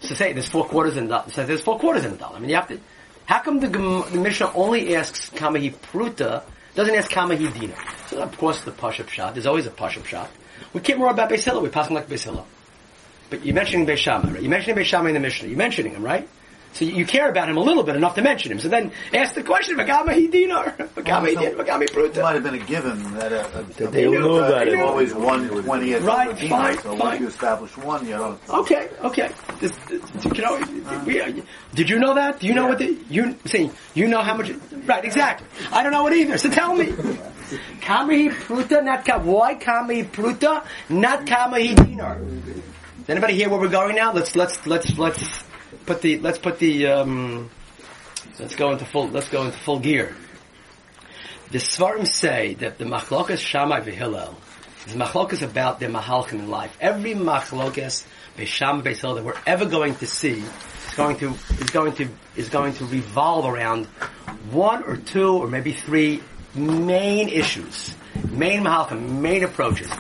[0.01, 1.31] So say there's four quarters in a dollar.
[1.31, 2.37] So there's four quarters in a dollar.
[2.37, 2.81] I mean, you have to,
[3.27, 6.43] how come the, the Mishnah only asks Kamahi pruta,
[6.75, 7.79] doesn't ask Kamahi dinar?
[8.09, 9.35] So of course the Pashup shot.
[9.35, 10.31] There's always a Pashup shot.
[10.73, 11.63] We can't more about Beis Hillel.
[11.63, 12.47] We pass passing like Beis Hillel.
[13.31, 14.43] But you're mentioning Beis Shammai, right?
[14.43, 15.49] You're mentioning Beis Shammai in the Mishnah.
[15.49, 16.29] You're mentioning him, right?
[16.73, 18.61] So you, you care about him a little bit, enough to mention him.
[18.61, 22.35] So then ask the question, Vagama he dinar, Vagama he din, Vagama he It might
[22.35, 24.79] have been a given that uh, a, a, a they knew uh, about it.
[24.79, 26.63] always one twentieth Right, of the dinar.
[26.73, 26.99] fine, So fine.
[26.99, 28.39] once you establish one, you know.
[28.49, 29.31] Okay, okay.
[29.59, 31.33] This, this, you know, we, uh,
[31.75, 32.39] did you know that?
[32.39, 34.53] Do you know what the, you, see, you know how much,
[34.87, 35.49] right, exactly.
[35.73, 36.87] I don't know it either, so tell me.
[37.81, 42.17] Kamahi pruta, not ka, why kamahi pruta, not kamahi dinar?
[43.11, 44.13] Anybody hear where we're going now?
[44.13, 45.43] Let's, let's, let's, let's
[45.85, 47.51] put the, let's put the, um,
[48.39, 50.15] let's go into full, let's go into full gear.
[51.51, 54.37] The Svarim say that the machlokas Shammai v'Hillel
[54.87, 56.77] is machlokas about the mahalchim in life.
[56.81, 61.71] Every machlokas Beisham Beis Hillel that we're ever going to see is going to is
[61.71, 63.87] going to is going to revolve around
[64.53, 66.23] one or two or maybe three
[66.55, 67.93] main issues,
[68.31, 69.91] main mahalchim, main approaches.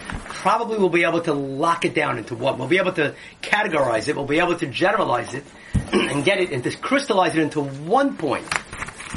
[0.40, 2.58] Probably we'll be able to lock it down into one.
[2.58, 4.16] We'll be able to categorize it.
[4.16, 5.44] We'll be able to generalize it
[5.92, 8.46] and get it and just crystallize it into one point.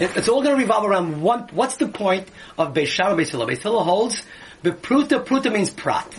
[0.02, 1.48] It's all going to revolve around one.
[1.54, 3.48] What's the point of Beis Shammai Beis Hillel?
[3.48, 4.22] Beis Hillel holds
[4.64, 5.24] the pruta.
[5.24, 6.14] Pruta means prat.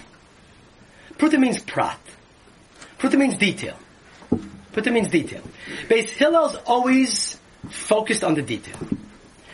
[1.18, 2.00] Pruta means prat.
[2.98, 3.76] Pruta means detail.
[4.72, 5.42] Pruta means detail.
[5.86, 7.38] Beis Hillel's always
[7.68, 8.78] focused on the detail.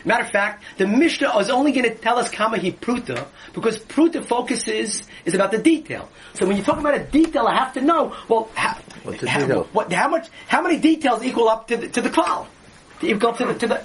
[0.05, 3.79] Matter of fact, the Mishnah is only going to tell us kama he pruta because
[3.79, 6.09] pruta focuses is about the detail.
[6.33, 8.15] So when you talk about a detail, I have to know.
[8.27, 9.67] Well, how, What's the how, detail?
[9.73, 10.29] what, how much?
[10.47, 12.47] How many details equal up to the, to the cloud?
[13.01, 13.83] Equal up to the, to the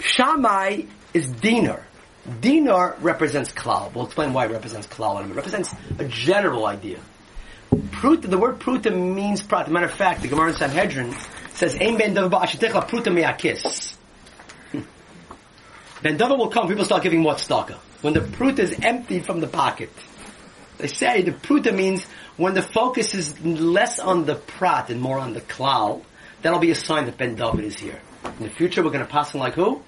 [0.00, 1.86] Shammai is dinar.
[2.40, 3.92] Dinar represents klal.
[3.94, 5.18] We'll explain why it represents klal.
[5.18, 5.32] in a minute.
[5.32, 6.98] It represents a general idea.
[7.70, 9.70] Pruta, the word pruta means prat.
[9.70, 11.14] Matter of fact, the Gemara in Sanhedrin
[11.50, 13.96] says, "Ein ben pruta me'akis."
[16.04, 16.68] Ben David will come.
[16.68, 19.88] People start giving more tzedakah when the pruta is emptied from the pocket.
[20.76, 22.04] They say the pruta means
[22.36, 26.04] when the focus is less on the prat and more on the klal.
[26.42, 28.02] That'll be a sign that Ben David is here.
[28.38, 29.80] In the future, we're going to pass him like who?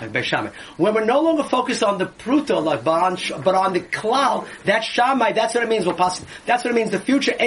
[0.00, 0.50] Like Beis Shammai.
[0.76, 4.46] When we're no longer focused on the pruta, like but on, but on the klal,
[4.66, 5.32] that Shammai.
[5.32, 5.84] That's what it means.
[5.84, 6.24] We'll pass.
[6.46, 6.92] That's what it means.
[6.92, 7.32] The future.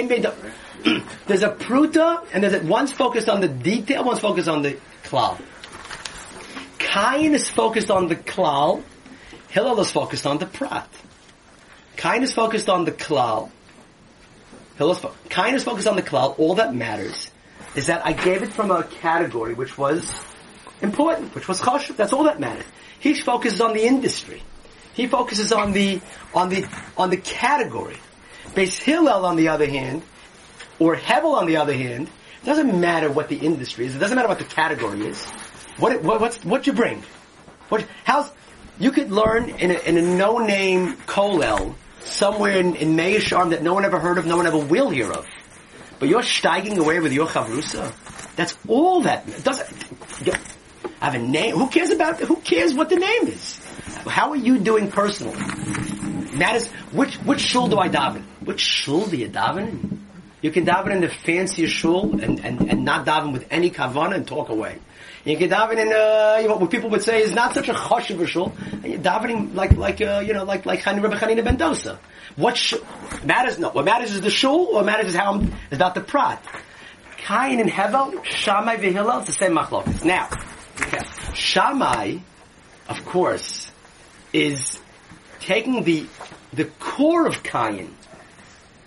[1.26, 4.76] There's a pruta, and there's a, one's focused on the detail, one's focused on the
[5.04, 5.40] klal.
[6.96, 8.82] Kain is focused on the klal.
[9.48, 10.88] Hillel is focused on the prat.
[11.98, 13.50] Kain is focused on the klal.
[14.78, 16.38] Hillel is fo- Kain is focused on the klal.
[16.38, 17.30] All that matters
[17.74, 20.10] is that I gave it from a category which was
[20.80, 21.96] important, which was chashuv.
[21.96, 22.64] That's all that matters.
[22.98, 24.42] He focuses on the industry.
[24.94, 26.00] He focuses on the
[26.32, 27.98] on the on the category.
[28.54, 30.02] Base Hillel, on the other hand,
[30.78, 32.08] or Hevel, on the other hand,
[32.46, 33.94] doesn't matter what the industry is.
[33.94, 35.30] It doesn't matter what the category is.
[35.78, 37.02] What what what's what you bring?
[37.68, 38.30] What how's
[38.78, 43.50] you could learn in a, in a no name kollel somewhere in, in Meah Shearim
[43.50, 45.26] that no one ever heard of, no one ever will hear of.
[45.98, 47.92] But you're steiging away with your chavrusa.
[48.36, 49.86] That's all that doesn't.
[51.00, 51.56] I have a name.
[51.56, 52.20] Who cares about?
[52.20, 53.58] Who cares what the name is?
[54.06, 55.36] How are you doing personally?
[56.38, 58.22] That is which which shul do I daven?
[58.44, 59.98] Which shul do you daven?
[60.42, 64.14] You can daven in the fanciest shul and, and, and not daven with any kavana
[64.14, 64.78] and talk away.
[65.26, 68.52] You can daven in uh, what people would say is not such a choshev shul,
[68.84, 71.98] you're davening like like uh, you know like like Rebbe Chanina ben Dosa.
[72.36, 72.74] What sh-
[73.24, 73.58] matters?
[73.58, 74.72] No, what matters is the shul.
[74.72, 76.40] What matters is how I'm, is about the prat.
[77.16, 80.04] Kain and Hevel, Shammai v'Hillel, it's the same machlokas.
[80.04, 80.28] Now,
[80.80, 81.04] okay.
[81.34, 82.18] Shammai,
[82.88, 83.72] of course,
[84.32, 84.78] is
[85.40, 86.06] taking the
[86.52, 87.92] the core of Kain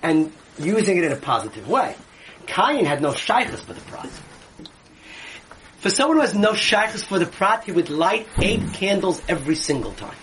[0.01, 1.97] and using it in a positive way.
[2.47, 4.09] Kain had no shaykhs for the prat.
[5.79, 9.55] For someone who has no shaykhs for the prat, he would light eight candles every
[9.55, 10.15] single time.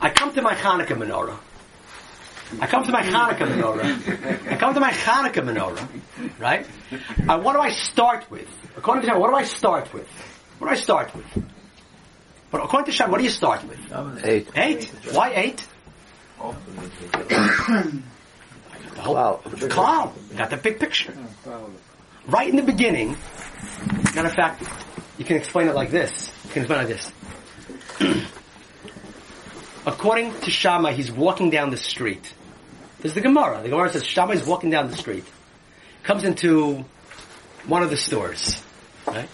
[0.00, 1.38] I come to my Hanukkah menorah.
[2.60, 4.52] I come to my Hanukkah menorah.
[4.52, 5.88] I come to my Hanukkah menorah,
[6.40, 6.66] right?
[7.28, 8.48] And what do I start with?
[8.76, 10.08] According to Shem, what do I start with?
[10.58, 11.26] What do I start with?
[12.50, 13.78] But according to Shem, what do you start with?
[14.24, 14.48] Eight.
[14.56, 14.84] Eight.
[15.12, 15.66] Why eight?
[18.94, 19.14] The whole
[19.70, 20.12] cloud.
[20.36, 21.14] Got the big picture.
[22.26, 23.16] Right in the beginning.
[24.14, 24.62] Matter of fact,
[25.18, 26.30] you can explain it like this.
[26.44, 26.96] You can explain it like
[27.98, 28.26] this.
[29.86, 32.32] According to Shammai, he's walking down the street.
[32.98, 33.62] This is the Gemara.
[33.62, 35.24] The Gemara says Shammai is walking down the street.
[36.04, 36.84] Comes into
[37.66, 38.62] one of the stores,
[39.06, 39.28] right?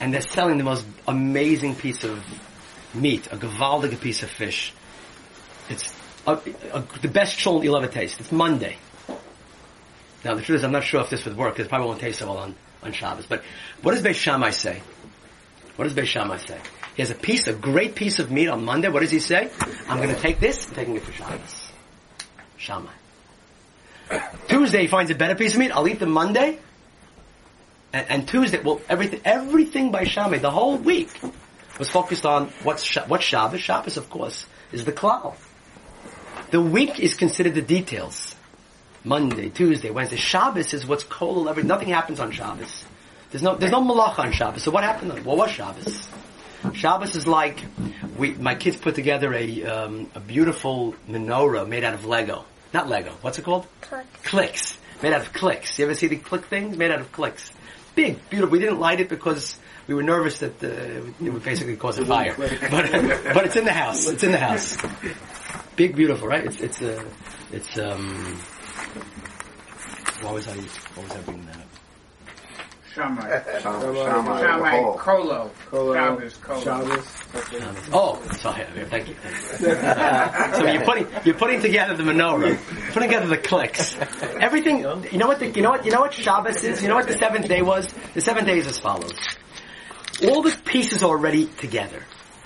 [0.00, 2.22] And they're selling the most amazing piece of
[2.94, 4.72] meat, a gewaldige piece of fish.
[5.68, 5.92] It's
[6.26, 6.38] a,
[6.72, 8.20] a, the best shul you'll ever taste.
[8.20, 8.76] It's Monday.
[10.24, 12.00] Now the truth is, I'm not sure if this would work because it probably won't
[12.00, 13.26] taste so well on, on Shabbos.
[13.26, 13.42] But
[13.82, 14.80] what does Beis Shammai say?
[15.76, 16.58] What does Beis Shammai say?
[16.94, 18.88] He has a piece, a great piece of meat on Monday.
[18.88, 19.50] What does he say?
[19.88, 21.72] I'm going to take this, I'm taking it for Shabbos.
[22.56, 22.92] Shammai.
[24.48, 25.72] Tuesday he finds a better piece of meat.
[25.72, 26.58] I'll eat the Monday.
[27.92, 31.10] And, and Tuesday, well, everything, everything by Shammai, the whole week
[31.78, 33.60] was focused on what's what's Shabbos.
[33.60, 35.36] Shabbos, of course, is the cloud.
[36.50, 38.33] The week is considered the details.
[39.04, 40.16] Monday, Tuesday, Wednesday.
[40.16, 41.48] Shabbos is what's cold.
[41.48, 42.84] Every nothing happens on Shabbos.
[43.30, 44.62] There's no there's no malacha on Shabbos.
[44.62, 45.12] So what happened?
[45.12, 46.08] on- What was Shabbos?
[46.72, 47.62] Shabbos is like
[48.16, 52.44] we my kids put together a um, a beautiful menorah made out of Lego.
[52.72, 53.12] Not Lego.
[53.20, 53.66] What's it called?
[53.82, 54.06] Click.
[54.24, 54.78] Clicks.
[55.02, 55.78] Made out of clicks.
[55.78, 56.76] You ever see the click things?
[56.76, 57.50] Made out of clicks.
[57.94, 58.52] Big, beautiful.
[58.52, 60.66] We didn't light it because we were nervous that uh,
[61.22, 62.34] it would basically cause a fire.
[62.70, 64.06] But but it's in the house.
[64.08, 64.76] It's in the house.
[65.76, 66.44] Big, beautiful, right?
[66.46, 67.04] It's it's uh,
[67.52, 68.40] it's um.
[70.22, 70.56] Why was I?
[70.56, 71.68] What was I bringing that up?
[72.94, 73.42] Shammai.
[73.60, 74.94] Shammai, Shammai Hall.
[74.94, 74.98] Oh.
[74.98, 75.50] Kolo.
[75.70, 76.60] Kolo, Shabbos Kolo.
[76.60, 77.88] Shabbos.
[77.92, 78.64] Oh, sorry.
[78.84, 79.16] Thank you.
[79.58, 83.96] so you're putting you're putting together the menorah, you're putting together the clicks.
[84.40, 84.78] Everything.
[84.78, 85.40] You know what?
[85.40, 85.84] The, you know what?
[85.84, 86.82] You know what Shabbos is.
[86.82, 87.92] You know what the seventh day was?
[88.14, 89.18] The seventh day is as follows.
[90.28, 92.02] All the pieces are already together.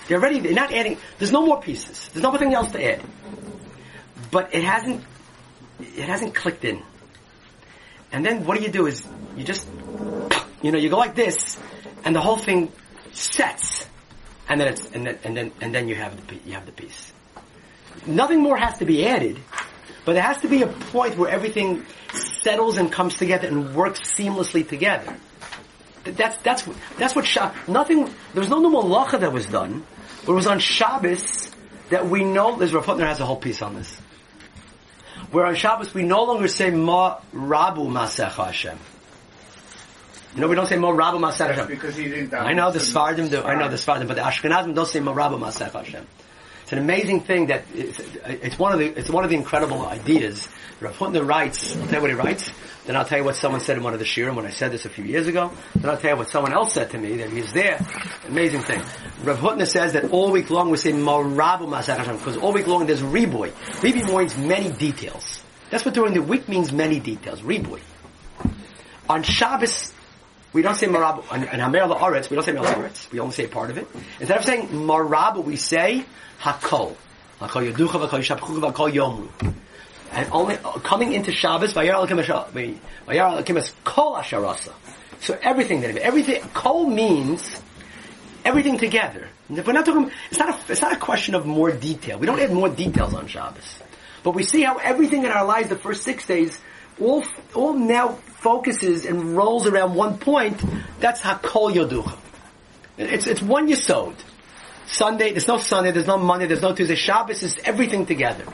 [0.09, 0.41] They're already.
[0.41, 0.97] They're not adding.
[1.19, 2.09] There's no more pieces.
[2.13, 3.03] There's nothing else to add.
[4.31, 5.05] But it hasn't.
[5.81, 6.83] It hasn't clicked in.
[8.11, 8.87] And then what do you do?
[8.87, 9.67] Is you just,
[10.63, 11.59] you know, you go like this,
[12.05, 12.73] and the whole thing
[13.13, 13.85] sets
[14.49, 16.73] and then it's and then and then and then you have the you have the
[16.73, 17.13] piece.
[18.07, 19.39] Nothing more has to be added,
[20.05, 21.85] but there has to be a point where everything
[22.43, 25.17] settles and comes together and works seamlessly together.
[26.05, 27.69] That's that's that's what Shab.
[27.69, 28.05] Nothing.
[28.05, 29.85] There was no new malacha that was done,
[30.25, 31.51] but it was on Shabbos
[31.91, 32.51] that we know.
[32.51, 34.01] Liz Rav Hutner has a whole piece on this.
[35.31, 38.79] Where on Shabbos we no longer say Ma Rabu Masecha Hashem.
[40.35, 41.67] You know we don't say Ma Rabu Masecha Hashem.
[41.69, 43.43] because he didn't I know the Sfardim do.
[43.43, 46.07] I know the Sfardim, but the Ashkenazim don't say Ma Rabu Masech Hashem.
[46.63, 49.87] It's an amazing thing that it's, it's one of the it's one of the incredible
[49.87, 50.49] ideas.
[50.81, 51.77] Rav Hutner writes.
[51.77, 52.51] I'll tell you what he writes.
[52.89, 54.73] Then I'll tell you what someone said in one of the shirim when I said
[54.73, 55.53] this a few years ago.
[55.75, 57.79] Then I'll tell you what someone else said to me that he's there.
[58.27, 58.81] Amazing thing.
[59.25, 62.87] Rav Hutner says that all week long we say Marabu Hashem because all week long
[62.87, 63.51] there's riboy.
[63.83, 65.43] Riboy means many details.
[65.69, 67.43] That's what during the week means many details.
[67.43, 67.83] Riboy.
[69.11, 69.93] On Shabbos,
[70.55, 71.25] we don't say marabu.
[71.31, 73.13] And Hamer la'aretz, we don't say Hamer la'aretz.
[73.13, 73.87] We only say part of it.
[74.19, 76.07] Instead of saying marabu, we say
[76.41, 76.97] hakol.
[77.39, 79.55] Hakol yaducha Hakol yishabchucha Hakol yomru.
[80.13, 81.83] And only uh, coming into Shabbos, kol
[84.17, 84.73] asharasa.
[85.21, 87.61] So everything that everything kol means
[88.45, 89.29] everything together.
[89.49, 90.11] We're not talking.
[90.31, 90.73] It's not a.
[90.73, 92.19] It's not a question of more detail.
[92.19, 93.81] We don't add more details on Shabbos,
[94.23, 96.59] but we see how everything in our lives, the first six days,
[97.01, 100.63] all all now focuses and rolls around one point.
[101.01, 102.17] That's hakol yoducha.
[102.99, 104.15] It's it's one yisod.
[104.87, 106.95] Sunday, there's no Sunday, there's no Monday, there's no Tuesday.
[106.95, 108.45] Shabbos is everything together.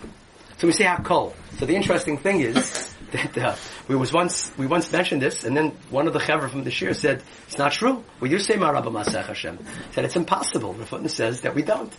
[0.59, 1.35] So we say hakol.
[1.59, 3.57] So the interesting thing is that uh,
[3.89, 6.71] we was once we once mentioned this, and then one of the chaver from the
[6.71, 8.05] shir said it's not true.
[8.21, 9.59] We do say marabba masech Hashem.
[9.93, 10.75] Said it's impossible.
[10.75, 11.93] Rav Hutner says that we don't,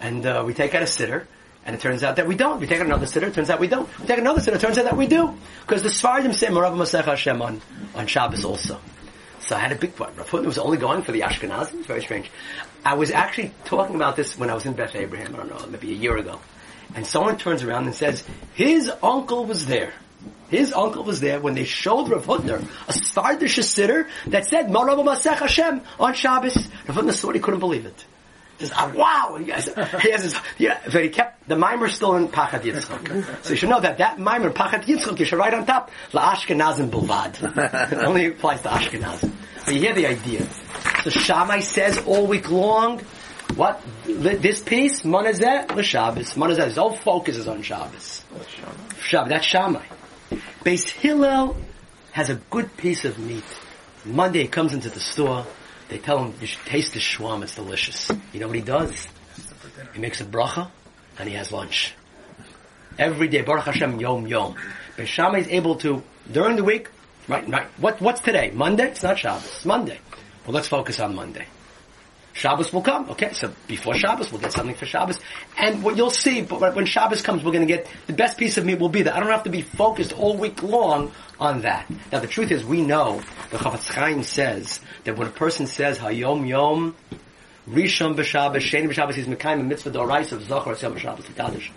[0.00, 1.26] and uh, we take out a siddur.
[1.66, 2.60] And it turns out that we don't.
[2.60, 3.86] We take out another siddur, it turns out we don't.
[3.98, 5.36] We take another siddur, it turns out that we do.
[5.60, 7.60] Because the Sfardim say Marabba Masech Hashem on,
[7.94, 8.80] on Shabbos also.
[9.40, 10.14] So I had a big one.
[10.16, 11.74] Rav Hutner was only going for the Ashkenazim.
[11.74, 12.30] It's very strange.
[12.86, 15.66] I was actually talking about this when I was in Beth Abraham, I don't know,
[15.66, 16.40] maybe a year ago.
[16.94, 18.24] And someone turns around and says,
[18.54, 19.92] his uncle was there.
[20.48, 25.04] His uncle was there when they showed Rav Hutner a Svardish siddur that said, Marabba
[25.04, 26.56] Masech Hashem on Shabbos.
[26.86, 28.04] Rav Hutner thought he couldn't believe it.
[28.58, 29.36] He says, ah, wow!
[29.36, 29.66] He has,
[30.02, 33.44] he has his, yeah, but he kept, the mimer still in Pachad Yitzchak.
[33.44, 36.34] So you should know that that mimer, Pachad Yitzchak, you should write on top, La
[36.34, 37.92] Ashkenazim Bulvad.
[37.92, 39.32] it only applies to Ashkenazim.
[39.64, 40.46] But you hear the idea.
[41.04, 43.00] So Shammai says all week long,
[43.54, 46.34] what, this piece, Monazeh, L'Shabbos.
[46.34, 48.24] Monazeh, his whole focus is on Shabbos.
[49.00, 49.84] Shabbos, that's Shammai.
[50.64, 51.56] Beis Hillel
[52.12, 53.44] has a good piece of meat.
[54.04, 55.46] Monday he comes into the store,
[55.88, 58.10] they tell him, you should taste the shwam, it's delicious.
[58.32, 59.08] You know what he does?
[59.94, 60.70] He makes a bracha,
[61.18, 61.94] and he has lunch.
[62.98, 64.56] Every day, Baruch Hashem, yom yom.
[64.96, 66.90] But Shammai is able to, during the week,
[67.28, 68.50] right, right, what, what's today?
[68.52, 68.88] Monday?
[68.88, 69.98] It's not Shabbos, it's Monday.
[70.44, 71.46] Well, let's focus on Monday.
[72.38, 73.10] Shabbos will come.
[73.10, 75.18] Okay, so before Shabbos, we'll get something for Shabbos.
[75.56, 78.56] And what you'll see, but when Shabbos comes, we're going to get the best piece
[78.56, 81.62] of meat will be that I don't have to be focused all week long on
[81.62, 81.90] that.
[82.12, 83.20] Now, the truth is, we know
[83.50, 86.94] the Chafetz Chaim says that when a person says Hayom Yom
[87.68, 91.70] Rishon b'Shabbos, Sheni b'Shabbos, he's Mekayim mitzvah d'oraisa of Zachar Yom b'Shabbos l'Kaddish.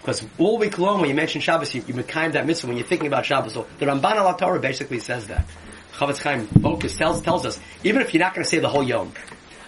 [0.00, 2.84] Because all week long, when you mention Shabbos, you, you Mekayim that mitzvah when you're
[2.84, 3.52] thinking about Shabbos.
[3.52, 5.46] So the Ramban al Torah basically says that.
[5.92, 8.82] Chafetz Chaim focus tells tells us even if you're not going to say the whole
[8.82, 9.12] Yom.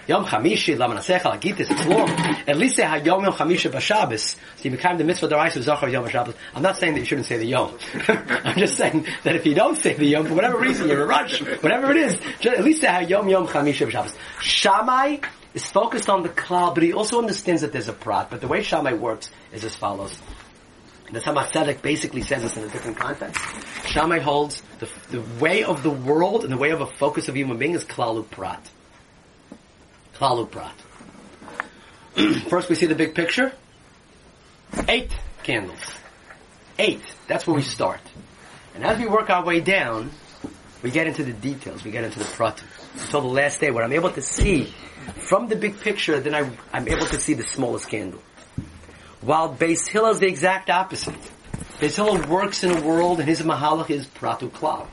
[0.07, 2.09] Yom Chamishi, Lamanasecha, Lagitis, it's long.
[2.47, 4.37] At least say Hayom Yom Chamishi B'Shabbos.
[4.37, 6.35] So you become the mitzvah d'oraisa of Zachar Yom B'Shabbos.
[6.55, 7.79] I'm not saying that you shouldn't say the Yom.
[8.09, 11.07] I'm just saying that if you don't say the Yom, for whatever reason, you're a
[11.07, 14.14] rush, whatever it is, just at least say Hayom Yom Chamishi B'Shabbos.
[14.40, 15.19] Shammai
[15.55, 18.29] is focused on the klal, but he also understands that there's a prat.
[18.29, 20.17] But the way Shammai works is as follows.
[21.11, 23.40] The Tzedek basically says this in a different context.
[23.87, 27.37] Shammai holds the, the way of the world and the way of a focus of
[27.37, 28.69] human being is klalu prat.
[30.15, 30.75] Klalu prat.
[32.48, 33.52] First we see the big picture.
[34.88, 35.10] Eight
[35.42, 35.79] candles.
[36.79, 37.02] Eight.
[37.27, 38.00] That's where we start.
[38.75, 40.10] And as we work our way down,
[40.83, 41.85] we get into the details.
[41.85, 42.65] We get into the pratim.
[43.00, 44.73] Until the last day, what I'm able to see
[45.17, 48.21] from the big picture, then I, I'm able to see the smallest candle.
[49.21, 51.15] While Beis Hillel is the exact opposite.
[51.79, 54.87] Beis Hillel works in a world and his mahalach is pratu klal.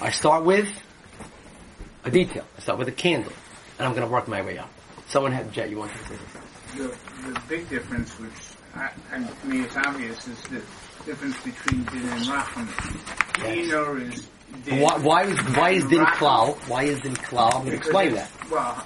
[0.00, 0.68] I start with
[2.04, 2.44] A detail.
[2.56, 3.32] I start with a candle,
[3.78, 4.70] and I'm going to work my way up.
[5.08, 5.70] Someone had Jet.
[5.70, 5.98] You want to?
[6.76, 6.88] The,
[7.32, 8.32] the big difference, which
[8.74, 10.62] I, and to me is obvious, is the
[11.04, 12.66] difference between din and racham.
[13.38, 13.70] Yes.
[13.70, 14.28] Dinor is
[14.64, 14.80] din.
[14.82, 16.56] Why, why is why is din klal?
[16.68, 17.54] Why is din klal?
[17.54, 18.30] I'm going to explain that.
[18.50, 18.84] Well,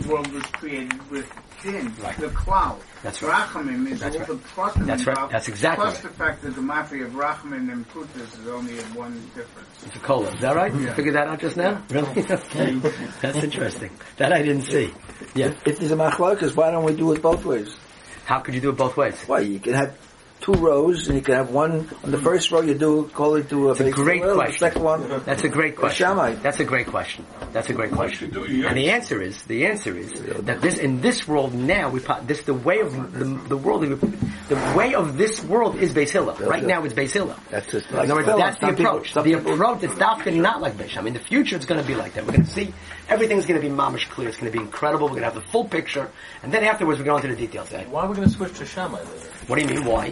[0.00, 1.30] the world was created with
[1.62, 2.16] din, Right.
[2.18, 2.80] the cloud.
[3.04, 3.46] That's right.
[3.46, 4.28] Rachamim is That's all right.
[4.28, 5.30] the pratim That's right.
[5.30, 6.02] That's exactly Plus right.
[6.10, 9.68] the fact that the mafia of Rachamim and Putas is only in one difference.
[9.84, 10.30] It's a cola.
[10.32, 10.74] Is that right?
[10.74, 11.84] You figured that out just now?
[11.90, 12.08] Really?
[12.34, 12.76] Okay.
[13.20, 13.90] That's interesting.
[14.16, 14.92] That I didn't see.
[15.34, 15.54] Yeah.
[15.66, 17.76] If there's a machlokas, why don't we do it both ways?
[18.24, 19.22] How could you do it both ways?
[19.26, 19.98] Why, you can have
[20.44, 23.48] two rows, and you can have one, on the first row you do, call it
[23.48, 24.58] to a It's a great The question.
[24.58, 26.06] second one, That's a great question.
[26.06, 26.34] Shammai.
[26.34, 27.24] That's a great question.
[27.54, 28.36] That's a great question.
[28.36, 30.12] And the answer is, the answer is
[30.44, 33.82] that this in this world now we po- this the way of the, the world
[33.84, 36.36] the way of this world is Beis Hillel.
[36.36, 37.36] Right now it's Beis Hillel.
[37.50, 39.14] that's just In other that's the approach.
[39.14, 41.08] the approach that's definitely not like Beis Shammai.
[41.08, 42.26] In the future, it's going to be like that.
[42.26, 42.74] We're going to see
[43.08, 44.28] everything's going to be mamish clear.
[44.28, 45.06] It's going to be incredible.
[45.06, 46.10] We're going to have the full picture,
[46.42, 47.72] and then afterwards we go into the details.
[47.72, 47.84] Eh?
[47.88, 49.28] Why are we going to switch to Shammai later?
[49.46, 49.84] What do you mean?
[49.84, 50.10] Why?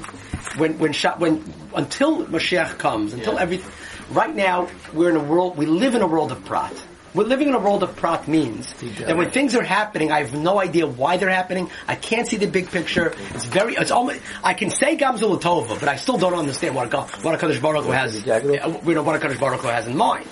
[0.57, 1.43] When when Sha- when
[1.74, 3.61] until Mashiach comes, until every
[4.11, 5.57] right now we're in a world.
[5.57, 6.72] We live in a world of prat.
[7.14, 8.72] We're living in a world of prat means
[9.07, 11.70] that when things are happening, I have no idea why they're happening.
[11.87, 13.12] I can't see the big picture.
[13.35, 13.74] It's very.
[13.74, 14.20] It's almost.
[14.43, 17.85] I can say Gamzul Tova, but I still don't understand what God, what Hakadosh Baruch
[17.85, 18.16] Hu has.
[18.16, 18.59] Exactly.
[18.59, 20.26] uh, You know what Hakadosh Baruch Hu has in mind.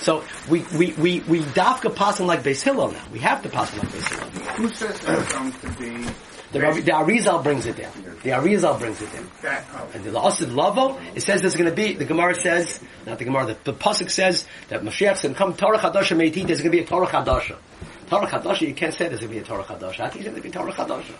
[0.00, 3.02] So we we we we dafka passing like Beis Hillel now.
[3.12, 4.30] We have to pass like Beis Hillel.
[4.56, 6.06] Who says that's going to be
[6.54, 7.90] The, the Arizal brings it down.
[8.22, 9.28] The Arizal brings it down.
[9.74, 13.18] Oh, And the Asid Lavo, it says there's going to be, the Gemara says, not
[13.18, 16.60] the Gemara, the, the Pasuk says that Mashiach's going to come, Torah Chadasha Meitit, there's
[16.60, 17.56] going to be a Torah Chadasha.
[18.06, 20.00] Torah Chadasha, you can't say there's going to be a Torah Chadasha.
[20.00, 21.14] I think there's going to be Torah Chadasha.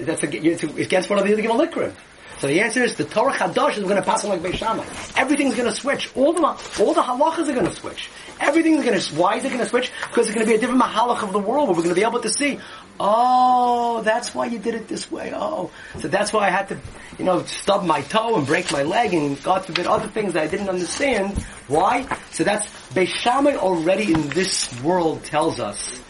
[0.00, 1.92] That's a, it's against one of the other Gimel
[2.38, 4.84] So the answer is the Torah Chadash is going to pass on like Beis Shammai.
[5.16, 6.14] Everything's going to switch.
[6.14, 8.10] All the all the halachas are going to switch.
[8.38, 9.14] Everything's going to.
[9.14, 9.92] Why is it going to switch?
[10.08, 11.68] Because it's going to be a different mahalach of the world.
[11.68, 12.58] Where we're going to be able to see.
[13.00, 15.32] Oh, that's why you did it this way.
[15.34, 16.78] Oh, so that's why I had to,
[17.18, 20.44] you know, stub my toe and break my leg and God forbid other things that
[20.44, 21.42] I didn't understand.
[21.66, 22.06] Why?
[22.30, 26.00] So that's Beis Shammai already in this world tells us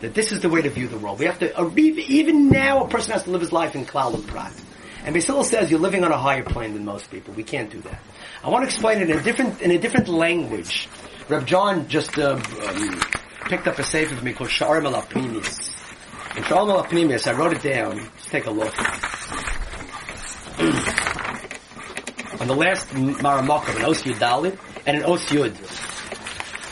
[0.00, 1.20] that this is the way to view the world.
[1.20, 4.14] We have to, uh, even- now a person has to live his life in klal
[4.14, 4.52] and prat.
[5.04, 7.34] And Basil says you're living on a higher plane than most people.
[7.34, 8.00] We can't do that.
[8.42, 10.88] I want to explain it in a different, in a different language.
[11.28, 13.00] Reb John just uh, um,
[13.46, 15.02] picked up a sefer for me called Sharm al
[16.32, 16.36] Apnimius.
[16.36, 17.96] In Sharm al Apnimius, I wrote it down.
[17.96, 18.74] Let's take a look.
[22.40, 25.54] on the last Maramokam, in Os Yud Dalit, and an Os Yud.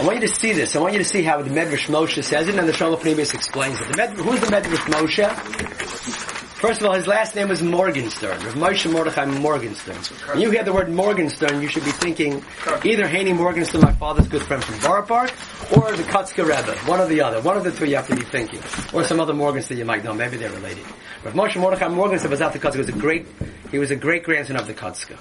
[0.00, 0.74] I want you to see this.
[0.74, 3.34] I want you to see how the Medrash Moshe says it, and the Shalom Pneumius
[3.34, 3.88] explains it.
[3.88, 6.29] The Med- who's the Medrash Moshe?
[6.60, 8.38] First of all, his last name was Morgenstern.
[8.38, 9.96] Rav Moshe Mordechai Morgenstern.
[10.28, 12.44] When you hear the word Morgenstern, you should be thinking
[12.84, 15.32] either Haney Morgenstern, my father's good friend from Borough Park,
[15.74, 16.76] or the Kutzke Rebbe.
[16.80, 17.40] One or the other.
[17.40, 18.60] One of the two you have to be thinking.
[18.92, 20.12] Or some other Morgenstern you might know.
[20.12, 20.84] Maybe they're related.
[21.24, 22.74] Rav Moshe Mordechai Morgenstern was out the Kutzke.
[22.74, 23.26] He was a great,
[23.70, 25.16] he was a great grandson of the Kutzke.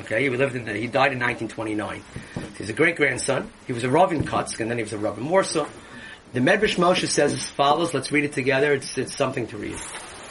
[0.00, 2.02] Okay, he lived in the, he died in 1929.
[2.58, 3.50] He's a great grandson.
[3.66, 5.66] He was a Rav in and then he was a Rav in Warsaw.
[6.34, 7.94] The Medrash Moshe says as follows.
[7.94, 8.74] Let's read it together.
[8.74, 9.78] It's, it's something to read.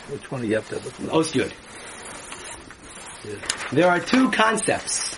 [0.09, 1.09] Which one do you have to look at?
[1.09, 1.51] Oh, Os Yud.
[3.71, 5.17] There are two concepts.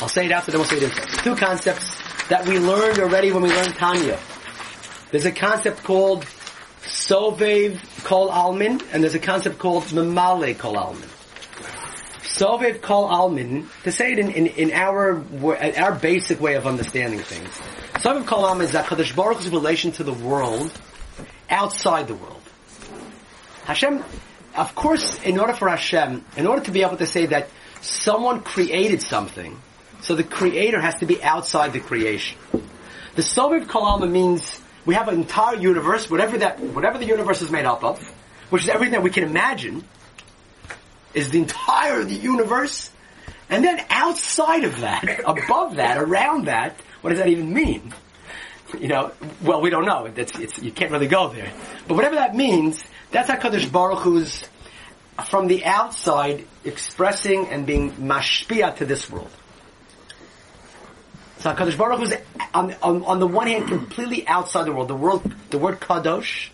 [0.00, 0.82] I'll say it after, then we'll say it.
[0.82, 0.90] in.
[1.24, 1.96] Two concepts
[2.28, 4.18] that we learned already when we learned Tanya.
[5.10, 6.26] There's a concept called
[6.82, 11.08] Sovev Kol Almin, and there's a concept called Memale Kol Almin.
[12.22, 15.24] Sovev Kol Almin, to say it in, in, in our
[15.78, 17.48] our basic way of understanding things.
[18.02, 20.70] Sovev Kol Almin is that Kadosh Baruch Hu's relation to the world
[21.48, 22.35] outside the world.
[23.66, 24.04] Hashem,
[24.54, 27.48] of course, in order for Hashem, in order to be able to say that
[27.80, 29.60] someone created something,
[30.02, 32.38] so the creator has to be outside the creation.
[33.16, 37.42] The Sovev Kol Almin means we have an entire universe, whatever that, whatever the universe
[37.42, 38.00] is made up of,
[38.50, 39.84] which is everything that we can imagine,
[41.12, 42.90] is the entire the universe.
[43.50, 47.92] And then outside of that, above that, around that, what does that even mean?
[48.78, 49.12] You know,
[49.42, 50.08] well, we don't know.
[50.08, 51.52] That's, it's, you can't really go there.
[51.88, 54.44] But whatever that means, that's how HaKadosh Baruch Hu's,
[55.28, 59.30] from the outside, expressing and being mashpia to this world.
[61.38, 62.14] So HaKadosh Baruch Hu's,
[62.52, 64.88] on, on, on the one hand, completely outside the world.
[64.88, 66.50] The world, the word Kadosh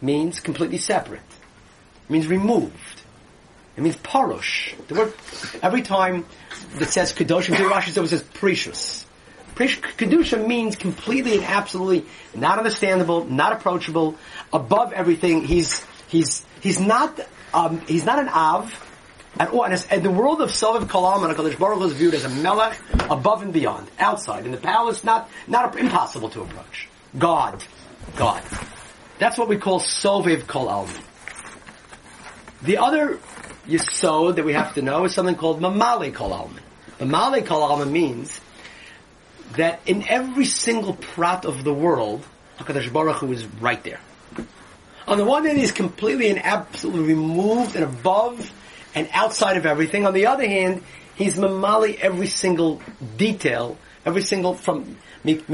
[0.00, 1.20] means completely separate.
[1.20, 3.02] It means removed.
[3.76, 4.74] It means parush.
[4.88, 5.14] The word
[5.62, 6.26] every time
[6.80, 9.06] it says kadosh, Rashi always says precious.
[9.58, 14.16] Kedusha means completely and absolutely not understandable, not approachable,
[14.52, 15.44] above everything.
[15.44, 17.18] He's he's he's not
[17.52, 18.84] um, he's not an av.
[19.38, 22.24] At all, and, and the world of Soviv Kalam and HaKadosh Baruch is viewed as
[22.24, 22.76] a melech
[23.08, 24.46] above and beyond, outside.
[24.46, 26.88] In the palace, not, not impossible to approach.
[27.16, 27.62] God.
[28.16, 28.42] God.
[29.18, 31.02] That's what we call Sovev Kol Almin.
[32.62, 33.20] The other
[33.68, 36.62] Yisod that we have to know is something called Memale Kol Almin.
[36.98, 38.40] Memale Kol Almin means
[39.56, 42.24] that in every single prat of the world,
[42.58, 44.00] HaKadosh Baruch Hu is right there.
[45.06, 48.52] On the one hand, he's completely and absolutely removed and above
[48.94, 50.06] and outside of everything.
[50.06, 50.82] On the other hand,
[51.14, 52.82] he's mamali every single
[53.16, 55.46] detail, every single from he's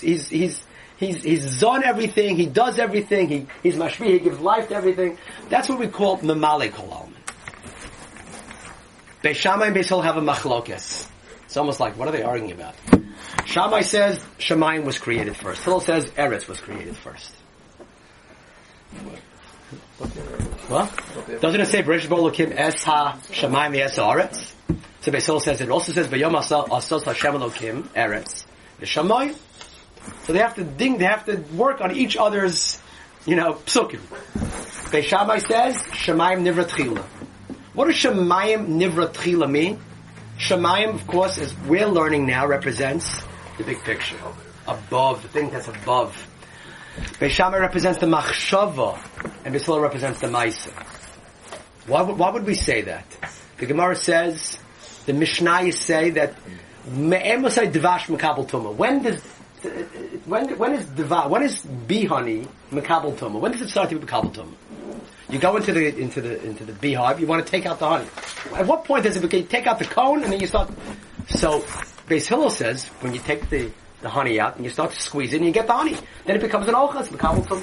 [0.00, 0.62] he's he's
[0.96, 2.36] he's he's zon everything.
[2.36, 3.28] He does everything.
[3.28, 4.06] He he's mashmi.
[4.06, 5.18] He gives life to everything.
[5.48, 7.14] That's what we call memale kol almin.
[9.22, 11.09] Beis Shammai and Beis Hillel have a machlokes.
[11.50, 12.76] It's almost like what are they arguing about?
[13.44, 15.64] Shammai says Shemayim was created first.
[15.64, 17.34] Hillel says Eretz was created first.
[20.68, 21.40] What?
[21.40, 24.52] Doesn't it say Berish Bolokim Es Ha Shemayim Es Eretz?
[25.00, 28.44] So Beis Hillel says it also says Vayom Asos Hashem Elokim Eretz
[28.82, 29.36] Shemayim.
[30.26, 30.98] So they have to ding.
[30.98, 32.80] They have to work on each other's,
[33.26, 33.98] you know, psukim.
[34.92, 37.02] Beis Shammai says Shemayim Nivra.
[37.74, 39.80] What does Shemayim Nivra mean?
[40.40, 43.20] Shemayim, of course, as we're learning now, represents
[43.58, 44.16] the big picture.
[44.66, 46.16] Above, the thing that's above.
[47.18, 48.98] Beis Shammai represents the machshava,
[49.44, 50.72] and Beis Hillel represents the maisa.
[51.86, 53.04] Why, would- why would we say that?
[53.58, 54.58] The Gemara says,
[55.04, 56.34] the Mishnayos say that
[56.86, 58.74] me'em osai dvash mekabel tuma.
[58.74, 59.20] When does
[60.24, 61.28] when when is dvash?
[61.28, 63.38] When is bee honey mekabel tuma?
[63.38, 64.54] When does it start to be mekabel tuma?
[65.30, 67.20] You go into the into the into the beehive.
[67.20, 68.06] You want to take out the honey.
[68.54, 69.46] At what point does it become?
[69.46, 70.70] Take out the cone and then you start.
[71.28, 71.60] So
[72.08, 73.70] Beis Hillel says when you take the
[74.02, 76.36] the honey out and you start to squeeze it and you get the honey, then
[76.36, 77.62] it becomes an ochas mekabel.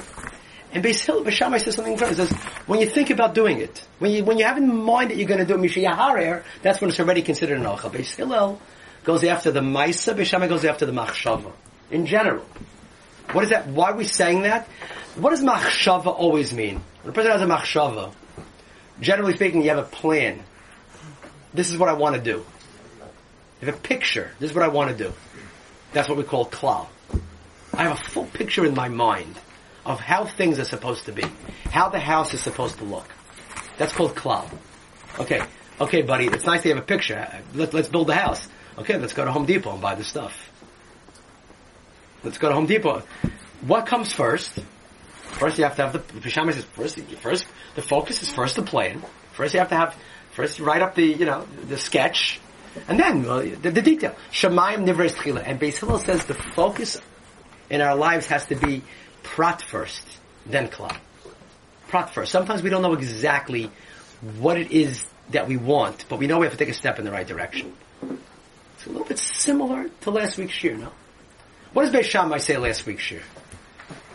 [0.71, 2.17] And Beis Hillel, Beis Shammai says something different.
[2.17, 2.37] He says
[2.67, 5.27] when you think about doing it, when you when you have in mind that you're
[5.27, 7.91] going to do mishayaharer, that's when it's already considered an ocha.
[7.91, 8.61] Beis Hillel
[9.03, 10.15] goes after the maisa.
[10.15, 11.51] Beis Shammai goes after the machshava.
[11.91, 12.45] In general,
[13.33, 13.67] what is that?
[13.67, 14.67] Why are we saying that?
[15.15, 16.81] What does machshava always mean?
[17.07, 18.11] A person has a machshava,
[18.99, 20.43] generally speaking, you have a plan.
[21.53, 22.45] This is what I want to do.
[23.61, 24.31] You have a picture.
[24.39, 25.13] This is what I want to do.
[25.93, 26.87] That's what we call klal.
[27.73, 29.39] I have a full picture in my mind
[29.85, 31.23] of how things are supposed to be,
[31.71, 33.07] how the house is supposed to look.
[33.77, 34.49] That's called klal.
[35.17, 35.41] Okay,
[35.79, 37.25] okay, buddy, it's nice to have a picture.
[37.53, 38.45] Let, let's build the house.
[38.77, 40.51] Okay, let's go to Home Depot and buy the stuff.
[42.23, 43.03] Let's go to Home Depot.
[43.61, 44.59] What comes first?
[45.37, 46.99] First, you have to have the Pishama says first.
[46.99, 49.03] First, the focus is first the plan.
[49.33, 49.95] First, you have to have
[50.31, 52.39] first you write up the you know the sketch,
[52.87, 54.15] and then well, the, the detail.
[54.31, 56.99] Shemayim nivres tchila, and Beis Hillel says the focus
[57.69, 58.81] in our lives has to be
[59.21, 60.01] prat first,
[60.47, 60.97] then klal.
[61.87, 62.31] Prat first.
[62.31, 63.69] Sometimes we don't know exactly
[64.39, 66.97] what it is that we want, but we know we have to take a step
[66.97, 67.73] in the right direction.
[68.73, 70.91] It's a little bit similar to last week's year, no?
[71.73, 73.21] What does Beis say last week's year?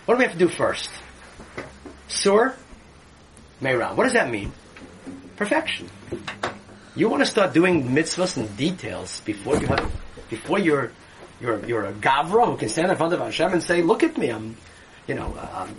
[0.04, 0.90] What do we have to do first?
[2.12, 2.54] Sur?
[3.62, 3.96] Meira.
[3.96, 4.52] What does that mean?
[5.36, 5.88] Perfection.
[6.94, 9.90] You want to start doing mitzvahs and details before you have,
[10.28, 10.92] before you're,
[11.40, 14.18] you're, you're a gavra who can stand in front of Hashem and say, look at
[14.18, 14.56] me, I'm,
[15.06, 15.74] you know, um,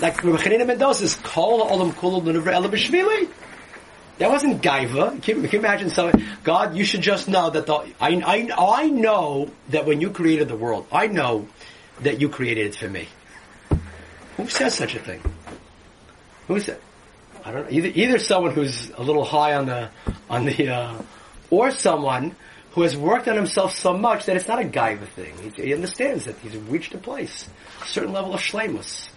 [0.00, 3.28] like Rabbi Chanina ben Dosa's kol olam kulu l'nivra ela b'shvili.
[4.18, 5.20] That wasn't gaiva.
[5.22, 6.12] Can, can you imagine So,
[6.44, 10.46] God, you should just know that the, I, I, I know that when you created
[10.46, 11.48] the world, I know
[12.02, 13.08] that you created it for me.
[14.42, 15.22] Who says such a thing?
[16.48, 16.80] Who said?
[17.44, 17.70] I don't know.
[17.70, 19.88] Either, either someone who's a little high on the,
[20.28, 21.02] on the, uh,
[21.50, 22.34] or someone
[22.72, 25.32] who has worked on himself so much that it's not a gaiva thing.
[25.38, 27.48] He, he understands that he's reached a place,
[27.82, 29.10] a certain level of shlemus,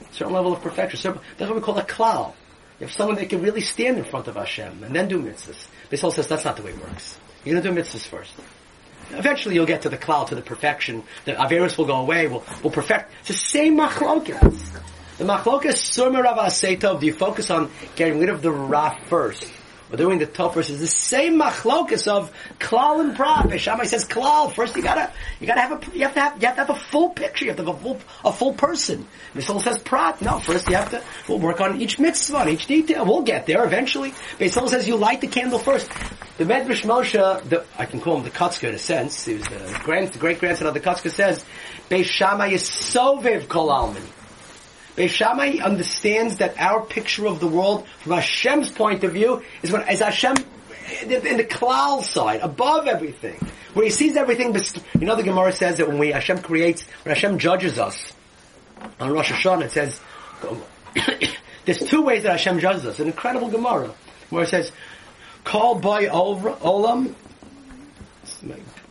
[0.00, 0.98] a certain level of perfection.
[0.98, 2.32] Certain, that's what we call a klal.
[2.78, 5.66] You have someone that can really stand in front of Hashem and then do mitzvahs.
[5.90, 7.18] This says that's not the way it works.
[7.44, 8.32] You're going to do mitzvahs first.
[9.12, 11.02] Eventually you'll get to the klal, to the perfection.
[11.24, 13.12] The Averis will go away, will will perfect.
[13.20, 14.80] It's the same machlokas.
[15.18, 19.52] The machlokas, Surma Rav do you focus on getting rid of the Ra first?
[19.92, 23.60] Or doing the Tov first is the same machlokas of Klal and Prat.
[23.60, 24.52] Shammai says Klal.
[24.52, 26.70] First you gotta, you gotta have a, you have to have, you have to have
[26.70, 27.44] a full picture.
[27.44, 29.06] You have to have a full, a full person.
[29.34, 30.22] Mishal says Prat.
[30.22, 33.04] No, first you have to, we'll work on each mitzvah, each detail.
[33.04, 34.12] We'll get there eventually.
[34.38, 35.90] Beisol says you light the candle first.
[36.38, 39.44] The Medrash Moshe, the, I can call him the Kutzker in a sense, he was
[39.44, 41.44] the, grand, the great grandson of the Kutzker says,
[41.90, 44.19] Beis Shammai is sovev kol almin.
[45.08, 49.82] Beis understands that our picture of the world from Hashem's point of view is when,
[49.82, 50.36] as Hashem,
[51.02, 53.38] in the, klal side, above everything,
[53.74, 54.54] where he sees everything,
[54.98, 58.12] you know the Gemara says that when we, Hashem creates, when Hashem judges us,
[58.98, 60.00] on Rosh Hashanah it says,
[61.64, 62.98] There's two ways that Hashem judges us.
[62.98, 63.92] An incredible Gemara
[64.30, 64.72] where it says,
[65.44, 67.14] "Call by olam."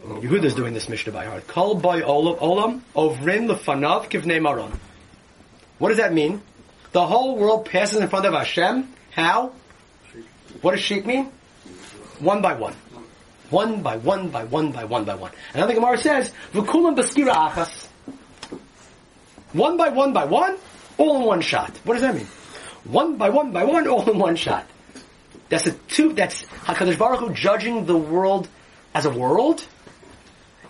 [0.05, 1.47] Yehuda's doing this Mishnah by heart.
[1.47, 4.79] Call by olam, olam ovrin lefanav kivnei maron.
[5.79, 6.41] What does that mean?
[6.91, 8.93] The whole world passes in front of Hashem.
[9.11, 9.53] How?
[10.61, 11.31] What does sheep mean?
[12.19, 12.75] One by one.
[13.49, 15.31] One by one by one by one by one.
[15.53, 17.87] The Gemara says, "V'kulam b'skira achas."
[19.53, 20.57] One by one by one,
[20.97, 21.71] all in one shot.
[21.83, 22.27] What does that mean?
[22.83, 24.67] One by one by one, all in one shot.
[25.49, 26.13] That's a two.
[26.13, 28.47] That's Hakadosh Baruch Hu judging the world
[28.93, 29.65] as a world.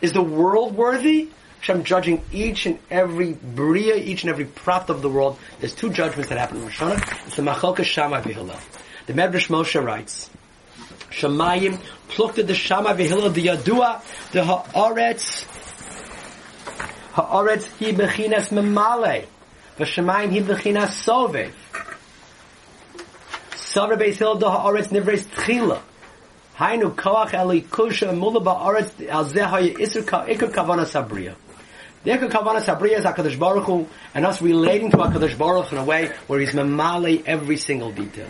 [0.01, 1.29] Is the world worthy?
[1.59, 5.37] Hashem judging each and every bria, each and every prat of the world.
[5.59, 6.81] There's two judgments that happen in Rosh.
[7.27, 8.59] It's the Machalka Shammai V'Hillel.
[9.07, 10.29] The Medrash Moshe writes,
[11.11, 11.79] Shemayim
[12.09, 14.01] plukta the Shammai V'Hillel the Yadua
[14.31, 15.45] the Haaretz
[17.13, 19.25] Haaretz hi bechinas memale
[19.77, 21.51] v'shemayim hi bechinas sovev.
[23.51, 25.81] Sovev beis Hillel the Haaretz nivres tchila.
[26.57, 31.35] Hainu koach eli kusha mula ba'aretz al zeh haya isur ka kavana sabriya.
[32.03, 35.77] The ikar kavana sabriya is HaKadosh Baruch Hu and us relating to HaKadosh Baruch in
[35.77, 38.29] a way where he's memale every single detail.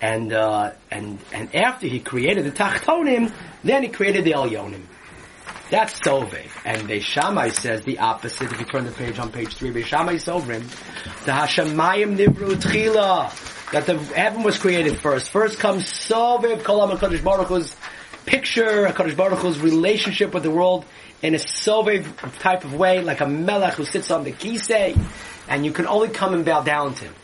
[0.00, 3.32] And, uh, and, and after he created the Tachtonim,
[3.64, 4.82] then he created the Elyonim.
[5.70, 6.46] That's Sovev.
[6.64, 8.52] And Beis Shammai says the opposite.
[8.52, 10.62] If you turn the page on page three, Beis Shammai Sovrim,
[11.24, 15.30] the Hashemayim Nivru Tchila, that the heaven was created first.
[15.30, 17.74] First comes Sovev Kolam HaKadosh Baruch Hu's
[18.24, 20.84] picture, HaKadosh Baruch Hu's relationship with the world
[21.24, 24.94] in a Sovev type of way, like a Melech who sits on the Kisei,
[25.48, 27.14] and you can only come and bow down to him.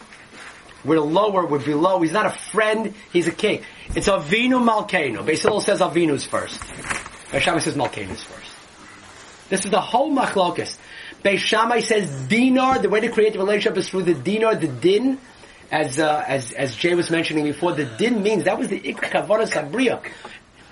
[0.86, 2.00] We're lower, we're below.
[2.00, 3.62] He's not a friend, he's a king.
[3.94, 5.26] It's Avinu Malkeinu.
[5.26, 6.58] Basil says Avinu's first.
[7.30, 8.50] Beis Shammai says Malkenu's first.
[9.50, 10.78] This is the whole machlokas.
[11.22, 14.68] Beis Shammai says dinar, the way to create the relationship is through the dinar, the
[14.68, 15.18] din,
[15.70, 19.26] as, uh, as, as Jay was mentioning before, the din means, that was the ikra
[19.46, 20.02] sabriya.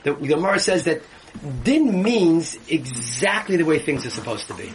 [0.05, 1.03] The, the Gemara says that
[1.65, 4.73] din means exactly the way things are supposed to be.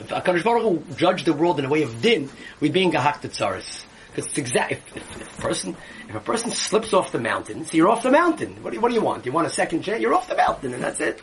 [0.00, 2.30] If HaKadosh Baruch Hu judged the world in a way of din,
[2.60, 3.84] we'd be in Gahak Tzaris.
[4.08, 5.76] Because it's exact, if, if, if, a person,
[6.08, 8.62] if a person slips off the mountain, so you're off the mountain.
[8.62, 9.24] What do, you, what do you want?
[9.24, 10.02] You want a second chance?
[10.02, 11.22] You're off the mountain and that's it.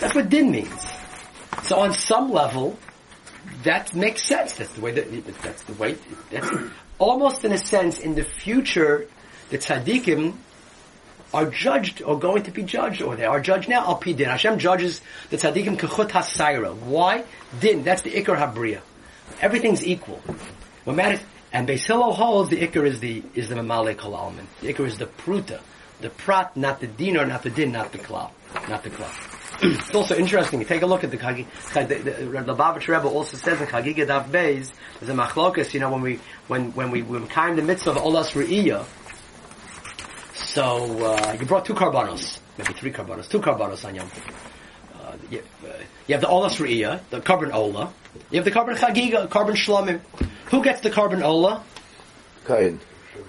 [0.00, 0.92] That's what din means.
[1.64, 2.78] So on some level,
[3.64, 4.54] that makes sense.
[4.54, 5.96] That's the way that, that's the way,
[6.30, 6.48] that's
[6.98, 9.08] almost in a sense in the future,
[9.50, 10.34] the tzaddikim
[11.34, 13.84] are judged or going to be judged, or they are judged now.
[13.86, 14.28] Al din.
[14.28, 15.00] Hashem judges
[15.30, 16.74] the tzaddikim kechut hasayra.
[16.74, 17.24] Why?
[17.60, 17.84] Din.
[17.84, 18.80] That's the ikar habriya.
[19.40, 20.20] Everything's equal.
[20.84, 21.20] What matters?
[21.52, 24.46] And Beis Hillel holds the ikar is the is the memale kol almin.
[24.60, 25.60] The ikar is the pruta,
[26.00, 28.30] the prat, not the dinar, not the din, not the klal,
[28.68, 29.32] not the klal.
[29.62, 30.60] it's also interesting.
[30.60, 31.46] You take a look at the Chagi.
[31.72, 31.96] The,
[32.42, 34.70] Lubavitch Rebbe also says in Chagiga Daf Beis,
[35.00, 35.72] there's a machlokas.
[35.72, 38.84] You know, when we when when we when came the mitzvah of Olas Re'iyah,
[40.56, 44.10] so uh, you brought two korbanos, maybe three korbanos, two korbanos on Yom.
[44.94, 45.72] Uh, you, uh,
[46.06, 47.92] you have the Olas Re'iyah, the korban Ola.
[48.30, 50.00] You have the korban Chagiga, korban Shlomim.
[50.46, 51.62] Who gets the korban Ola?
[52.46, 52.80] Kain.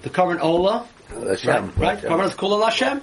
[0.03, 0.87] The korban Ola.
[1.09, 1.73] Hashem.
[1.75, 2.01] Right, right.
[2.01, 3.01] Korban is Kula Hashem.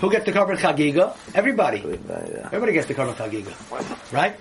[0.00, 1.16] Who gets the korban chagiga?
[1.32, 1.78] Everybody.
[1.78, 4.12] Everybody gets the korban chagiga.
[4.12, 4.34] Right?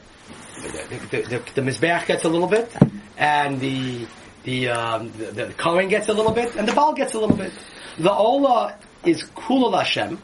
[0.56, 2.72] The, the, the, the Mizbeach gets a little bit,
[3.18, 4.08] and the
[4.44, 7.38] the, um, the, the Kohen gets a little bit, and the Baal gets a little
[7.38, 7.54] bit.
[8.00, 8.76] The Ola
[9.06, 10.22] is Kulal Hashem,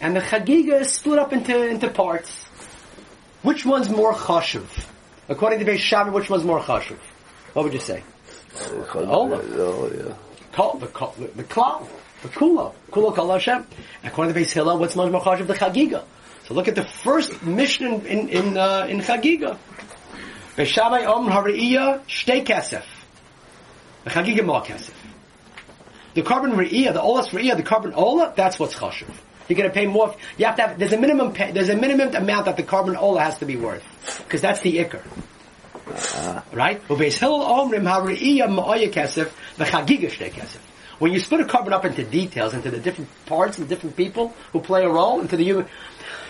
[0.00, 2.44] and the Chagiga is split up into, into parts.
[3.42, 4.66] Which one's more chashuv?
[5.28, 6.98] According to Beis Shammai, which one's more chashuv?
[7.52, 8.02] What would you say?
[8.94, 9.38] Oh, yeah.
[10.56, 11.88] The, the, the Klal.
[12.22, 12.74] The Kula.
[12.90, 13.66] Kula Kal Hashem.
[14.02, 15.46] According to Beis Hillel, what's much more chashuv?
[15.46, 16.04] The Chagiga.
[16.46, 19.58] So look at the first mission in, in, uh, in Chagiga.
[20.56, 22.84] Beis Shammai Om Hariyah Shtei Kesef.
[24.04, 24.94] The Chagiga More Kesef.
[26.18, 29.06] The korban Re'iyah, the Olas Re'iyah, the korban Ola, that's what's chashuv.
[29.46, 30.16] You're going to pay more.
[30.36, 30.76] You have to have.
[30.76, 31.32] There's a minimum.
[31.32, 33.84] Pay, there's a minimum amount that the korban ola has to be worth,
[34.24, 35.00] because that's the ikr.
[35.86, 36.82] Uh, right?
[36.88, 40.58] Ubeis Hillel Omrim Hariyah Ma'oya Kesef v'Chagiga Shtei Kesef.
[40.98, 44.34] When you split a korban up into details, into the different parts and different people
[44.50, 45.66] who play a role, into the human,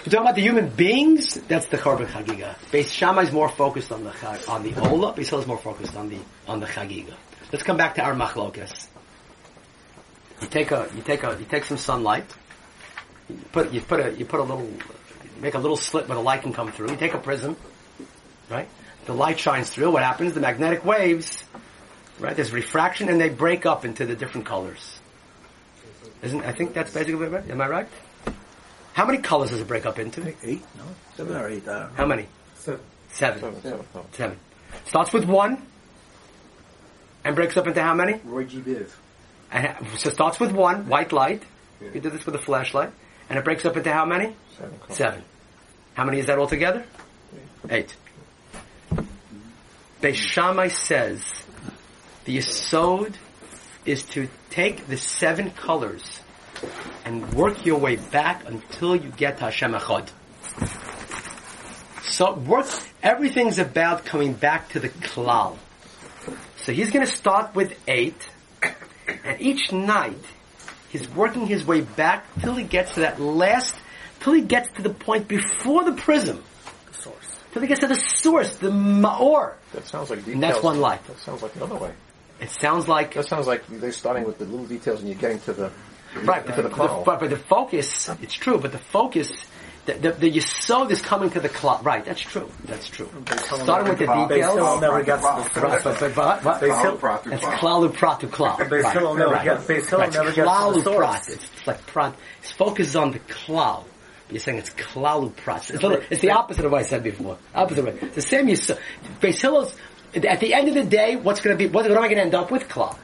[0.05, 1.37] you're talking about the human beings.
[1.49, 2.57] That's the korban chagiga.
[2.71, 4.13] Beis Shammai is more focused on the
[4.49, 5.15] on the ola.
[5.15, 7.15] Beis Hillel is more focused on the on the chagiga.
[7.51, 8.89] Let's come back to our machlokas.
[10.41, 12.27] You take a you take a you take some sunlight.
[13.29, 14.71] You put you put a you put a little
[15.41, 16.91] make a little slit where the light can come through.
[16.91, 17.57] You take a prism,
[18.49, 18.69] right?
[19.07, 19.91] The light shines through.
[19.91, 20.35] What happens?
[20.35, 21.45] The magnetic waves
[22.19, 22.35] right?
[22.35, 25.01] There's refraction, and they break up into the different colors.
[26.23, 27.51] Isn't I think that's basically what right?
[27.51, 27.89] Am I right?
[28.93, 30.35] How many colors does it break up into?
[30.43, 30.85] Eight, no,
[31.17, 31.65] seven or eight.
[31.65, 32.27] How many?
[32.57, 32.81] Seven.
[33.11, 33.41] Seven.
[33.41, 33.63] Seven.
[33.63, 33.87] Seven.
[34.13, 34.39] Seven.
[34.87, 35.63] Starts with one,
[37.25, 38.21] and breaks up into how many?
[38.25, 38.61] Roy G.
[38.61, 38.91] Biv.
[39.51, 41.43] And so it starts with one, white light.
[41.81, 42.91] You did this with a flashlight.
[43.31, 44.35] And it breaks up into how many?
[44.57, 44.79] Seven.
[44.91, 45.23] Seven.
[45.95, 46.85] How many is that altogether?
[47.69, 47.95] Eight.
[50.01, 51.23] Beis Shammai says
[52.25, 53.15] the Yisod
[53.85, 56.21] is to take the seven colors
[57.05, 60.09] and work your way back until you get to Hashem Echad.
[62.03, 62.67] So work,
[63.03, 65.57] everything's about coming back to the klal.
[66.59, 68.21] So he's going to start with eight,
[69.25, 70.17] and each night
[70.91, 73.75] he's working his way back till he gets to that last,
[74.21, 76.43] till he gets to the point before the prism,
[76.91, 77.41] The source.
[77.53, 79.55] till he gets to the source, the maor.
[79.73, 80.35] That sounds like details.
[80.35, 81.07] And that's one light.
[81.07, 81.93] That sounds like another way.
[82.41, 85.41] It sounds like That sounds like they're starting with the little details and you're getting
[85.41, 85.71] to the
[86.25, 89.31] right, to but the the, but, but the focus, it's true, but the focus.
[89.89, 91.83] The, the, the yisod is coming to the klal.
[91.83, 92.51] Right, that's true.
[92.65, 93.09] That's true.
[93.63, 94.55] Starting with the Beis details.
[94.55, 95.99] Hillel never gets to the Right, source.
[96.01, 98.57] but, but, but, but, Beis Hillel- It's klalu prat to klal.
[98.57, 99.45] Beis Right, Hillel never right.
[99.45, 101.29] gets- Beis Hillel never gets to the klalu source.
[101.31, 102.15] It's like prat.
[102.43, 103.85] His focus is on the klal.
[104.31, 105.71] You're saying it's klalu prat.
[105.71, 107.39] It's, little- it's the opposite of what I said before.
[107.55, 107.99] Opposite way.
[108.03, 108.47] It's the same.
[108.47, 109.75] You Beis Hillel's
[110.15, 111.71] at the end of the day, what's going to be?
[111.71, 112.69] What, what am I going to end up with?
[112.69, 112.95] Klal.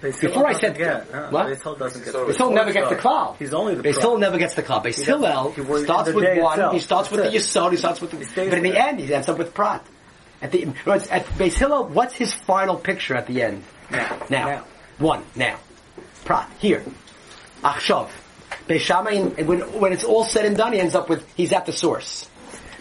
[0.00, 1.46] Beis Before I said- get, uh, what?
[1.46, 2.14] Beis Hillel doesn't get.
[2.14, 3.36] Beis Hillel never gets the klal.
[3.38, 4.00] He's only the Beis pro.
[4.02, 4.84] Hillel never gets the klal.
[4.84, 6.52] Beis He Hillel doesn't- he starts in the with day one.
[6.58, 6.72] itself.
[6.74, 7.70] He starts with the That's yisod.
[7.72, 8.16] He starts with the.
[8.18, 8.82] He stays But in the there.
[8.88, 9.84] end, he ends up with prat.
[10.40, 13.64] At the no, at Beis Hillel, what's his final picture at the end?
[13.90, 14.16] Now.
[14.30, 14.64] Now, Now.
[14.98, 15.56] one now,
[16.24, 16.84] prat here,
[17.64, 18.08] achshav.
[18.68, 21.66] Beis Shammai, when when it's all said and done, he ends up with he's at
[21.66, 22.28] the source.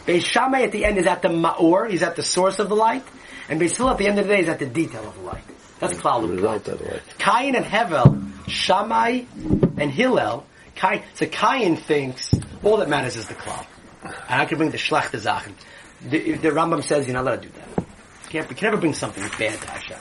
[0.05, 1.89] Beis Shammai at the end is at the ma'or.
[1.89, 3.03] He's at the source of the light,
[3.49, 5.22] and Beis Hillel at the end of the day is at the detail of the
[5.22, 5.43] light.
[5.80, 7.01] That's klal result the light.
[7.17, 9.23] Cain and Hevel, Shammai
[9.78, 13.65] and Hillel, Cain, so Cain thinks all that matters is the klal.
[14.03, 15.55] And I can bring the Schlachter Sachen.
[16.01, 17.67] The, the Rambam says you're not allowed to do that.
[17.78, 19.97] You can't, you can never bring something bad to Hashem.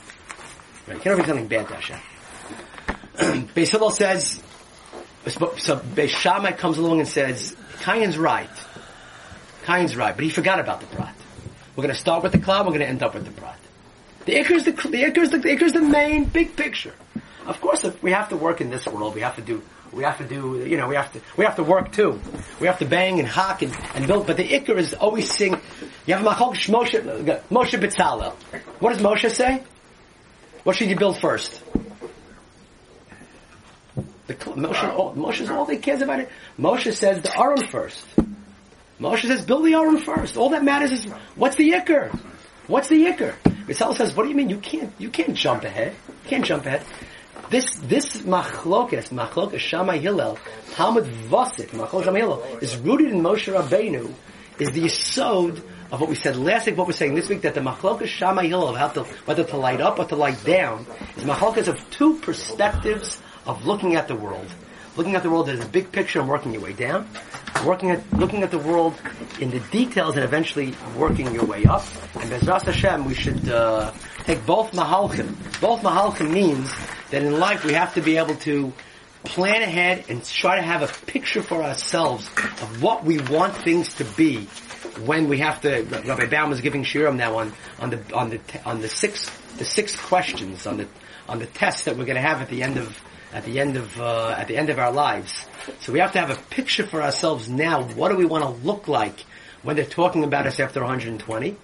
[0.87, 0.97] Right?
[0.97, 1.99] You can never bring something bad to Hashem.
[3.55, 4.43] Beis Hillel says,
[5.27, 8.51] so Beis Shammai comes along and says, Cain's right.
[9.65, 11.15] Cain's right, but he forgot about the prat.
[11.75, 13.59] We're going to start with the klal, we're going to end up with the prat.
[14.27, 16.95] The ikr is the, the is the, the is the main big picture.
[17.47, 19.63] Of course, if we have to work in this world, we have to do,
[19.93, 22.21] we have to do, you know, we have to, we have to work too.
[22.61, 25.53] We have to bang and hock and, and build, but the ikr is always sing,
[26.07, 28.33] you have Machok Moshe, Moshe B'Tzalel.
[28.81, 29.63] What does Moshe say?
[30.65, 31.63] What should you build first?
[34.27, 36.29] The, Moshe, oh, all, Moshe's all that cares about it.
[36.59, 38.05] Moshe says the Aron first.
[39.01, 40.37] Moshe says build the Aron first.
[40.37, 41.05] All that matters is
[41.37, 42.19] what's the Iker?
[42.67, 43.35] What's the Iker?
[43.69, 44.51] Rizal says, what do you mean?
[44.51, 45.95] You can't, you can't jump ahead.
[46.09, 46.83] You can't jump ahead.
[47.49, 50.37] This, this machlokes, machlokes Shammai Hillel,
[50.73, 54.13] Talmud Vasik, machlokes Shammai Hillel, is rooted in Moshe Rabbeinu,
[54.59, 55.63] is the yisod
[55.93, 58.47] of what we said last week, what we're saying this week, that the machlokes Shammai
[58.49, 60.87] Hillel, how to, whether to light up or to light down,
[61.17, 64.53] is machlokes of two perspectives of looking at the world.
[64.97, 67.09] Looking at the world as a big picture and working your way down.
[67.65, 68.95] Working at, looking at the world
[69.41, 71.85] in the details and eventually working your way up.
[72.15, 73.93] And Bezras Hashem, we should, uh,
[74.25, 75.37] take both mahalchim.
[75.61, 76.73] Both mahalchim means
[77.11, 78.73] that in life we have to be able to
[79.25, 82.27] plan ahead and try to have a picture for ourselves
[82.63, 84.47] of what we want things to be
[85.05, 85.83] when we have to.
[85.83, 89.65] Rabbi Baum is giving shiurim now on on the on the on the six the
[89.65, 90.89] six questions on the
[91.29, 92.97] on the test that we're going to have at the end of
[93.37, 95.47] at the end of uh, at the end of our lives.
[95.81, 97.83] So we have to have a picture for ourselves now.
[97.83, 99.21] What do we want to look like
[99.63, 101.55] when they're talking about us after 120?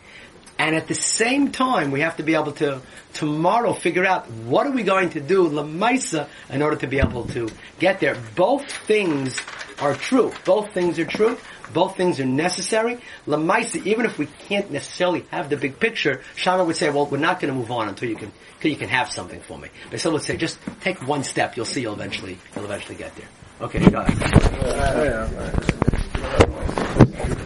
[0.58, 2.82] And at the same time, we have to be able to
[3.14, 7.24] tomorrow figure out what are we going to do lemaisa in order to be able
[7.28, 7.48] to
[7.78, 8.16] get there.
[8.36, 9.40] Both things
[9.80, 10.32] are true.
[10.44, 11.38] Both things are true.
[11.72, 13.00] Both things are necessary.
[13.26, 17.18] Lemaisa, even if we can't necessarily have the big picture, Shama would say, "Well, we're
[17.18, 19.68] not going to move on until you can until you can have something for me."
[19.90, 21.56] But someone would say, "Just take one step.
[21.56, 21.80] You'll see.
[21.82, 23.28] You'll eventually you'll eventually get there."
[23.60, 24.18] Okay, go ahead.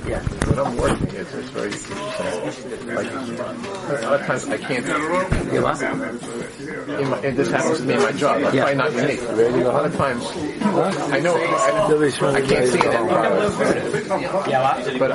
[0.09, 0.22] Yeah.
[1.57, 1.71] Very.
[2.95, 3.13] Like, a
[4.03, 4.85] lot of times I can't.
[4.87, 4.93] In
[7.11, 8.41] my, and this happens to me in my job.
[8.41, 9.21] That's probably not unique.
[9.23, 10.25] A lot of times,
[11.13, 15.13] I know I, I can't see it in progress, but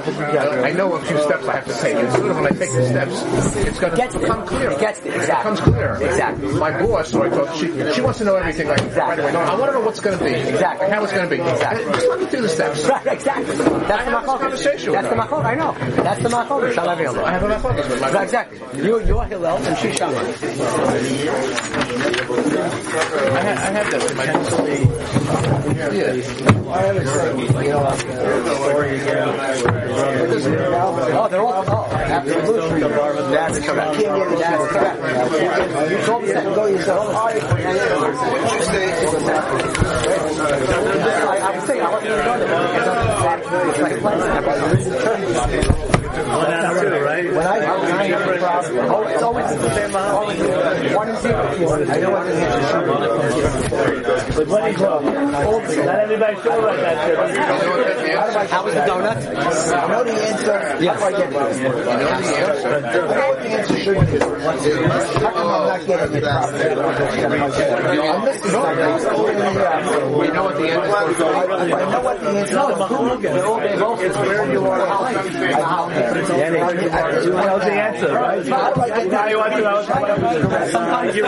[0.66, 1.96] I know a few steps I have to take.
[1.96, 3.24] And soon when I take the steps,
[3.58, 4.72] it's going to become clear.
[4.72, 5.52] It gets there, It exactly.
[5.52, 5.96] becomes clear.
[6.10, 6.48] Exactly.
[6.54, 9.32] My boss, who I talk, she, she wants to know everything like right away.
[9.32, 10.32] No, I want to know what's going to be.
[10.34, 10.90] Exactly.
[10.90, 11.42] How it's going to be.
[11.42, 11.84] Exactly.
[11.94, 12.86] Just let me do the steps.
[12.86, 13.46] Right, exactly.
[13.46, 14.40] That's the this machlokas.
[14.40, 15.46] conversation That's the machlokas.
[15.46, 15.74] I know.
[16.04, 17.48] That's the I have a
[18.24, 18.58] Exactly.
[18.82, 20.18] You, you're Hillel and she's Shammai.
[20.18, 20.22] I,
[23.42, 24.26] I have that in my
[31.14, 31.66] Oh, they're all.
[31.68, 32.80] Oh, absolutely.
[32.82, 33.98] That's correct.
[34.40, 34.98] That's correct.
[35.92, 36.44] You told me that.
[36.46, 36.52] Go.
[41.28, 42.10] I, I was saying I to
[43.70, 43.96] it's like
[46.32, 46.56] When I
[47.32, 49.96] when I have a problem, oh, it's always the same.
[49.96, 50.40] Always
[50.96, 51.36] one and zero.
[51.42, 52.94] I know what the answer should be.
[54.36, 56.98] But when I grow, not everybody sure about that.
[58.50, 59.18] How was the donut?
[59.22, 60.58] I know the answer.
[60.82, 61.00] Yes.
[61.02, 61.36] How do I get it?
[61.36, 62.00] I
[63.12, 64.18] know the answer should be.
[65.22, 66.66] How come I'm not getting it properly?
[68.08, 68.88] I'm missing something.
[70.20, 71.20] We know what the answer is.
[71.22, 72.52] I know what the answer is.
[72.52, 72.64] No,
[73.20, 74.82] they're all they both is where you are.
[76.28, 76.50] They
[77.24, 78.48] do the answer, right?
[78.48, 80.72] How do I get that?
[80.72, 81.28] Sometimes you're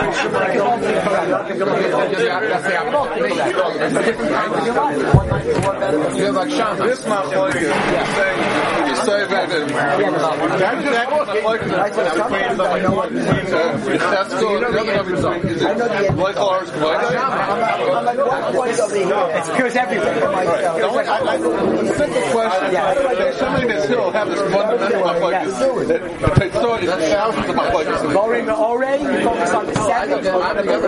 [6.16, 6.84] You're like Shama.
[6.84, 11.68] Is saying you say that and that that motherfucker
[13.08, 18.80] between the Tesco and the other number is it like ours I'm like, what point
[18.80, 19.30] over here?
[19.34, 20.14] It's because everywhere.
[20.14, 26.48] The only- I- I- the simple question, that still have this fundamental motherfuckers that they
[26.50, 28.14] thought is thousands of motherfuckers.
[28.14, 29.72] Lowering the O-ray, you focus on the.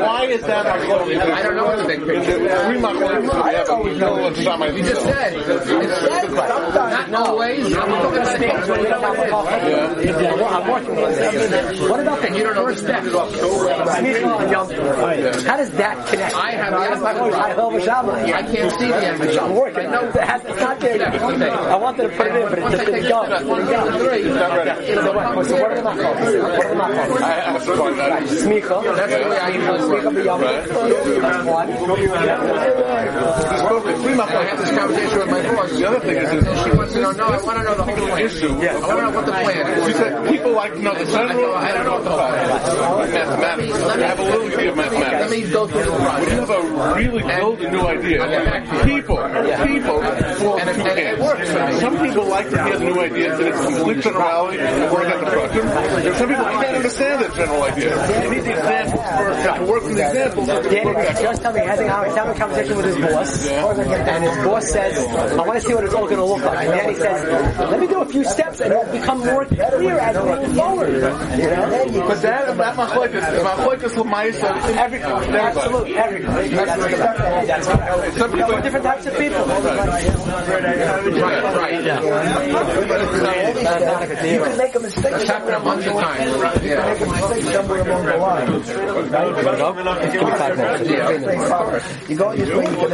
[0.01, 1.01] Why is that our goal?
[1.33, 2.63] I don't know what the big picture is.
[2.65, 4.77] Three motherfuckers, we have a some.
[4.77, 5.35] You just said.
[5.37, 7.77] It's always.
[7.77, 8.21] I'm looking at the
[8.69, 9.75] When you don't have a coffee.
[10.47, 10.67] I'm
[11.51, 11.81] this.
[11.89, 13.03] What about the You don't know first step?
[15.47, 16.35] How does that connect?
[16.35, 16.75] I have
[18.33, 19.91] I can't see the end I'm working.
[19.91, 21.09] That it's not there.
[21.09, 23.25] I wanted to put it in, but it just didn't go.
[25.47, 25.71] So what?
[25.71, 26.27] Are the knuckles?
[26.27, 27.23] What are the knuckles?
[27.23, 28.23] I have to find that.
[28.23, 28.97] Smicha.
[28.97, 30.05] That's the way I usually work.
[30.05, 30.41] Smicha b'yom.
[31.23, 32.86] That's one.
[32.97, 35.71] I had this conversation with my boss.
[35.71, 37.83] The other thing is, is She wants to know, no, I want to know the
[37.85, 38.25] whole plan.
[38.25, 38.49] issue.
[38.49, 41.55] I want to know what the plan She said people like to know the general.
[41.55, 43.13] I don't know what the fuck.
[43.13, 43.83] Mathematics.
[43.83, 46.95] I have a little idea of Let me go through the When you have a
[46.97, 48.25] really build a new idea,
[48.85, 49.17] people,
[49.67, 50.03] people
[50.41, 51.23] form And it- two it camps.
[51.23, 51.81] works.
[51.81, 55.21] Some people like to hear the new ideas and it's complete generality and work at
[55.21, 55.67] the problem.
[56.03, 58.25] There's some people can't understand that general idea.
[58.25, 59.39] You need the examples first.
[59.43, 60.47] You have to work from the examples.
[60.47, 61.23] Danny Work was that.
[61.23, 64.99] just telling me, having, having having a conversation with his boss, and his boss says,
[64.99, 66.67] I want to see what it's all going to look like.
[66.67, 69.99] And then he says, let me do a few steps and it'll become more clear
[69.99, 70.93] as we move forward.
[70.95, 72.07] You know?
[72.09, 76.21] But that, that machloikas, machloikas l'maisa, Every, absolutely, every.
[76.23, 78.17] That's correct.
[78.19, 79.45] Some people- different types of people.
[79.47, 81.85] Right, right.
[84.27, 85.03] You can make a mistake.
[85.13, 86.65] That's happened a bunch of times.
[86.65, 86.87] Yeah.
[86.87, 88.63] Make a mistake somewhere along the line.
[90.87, 91.97] Yeah.
[92.09, 92.85] You go you can So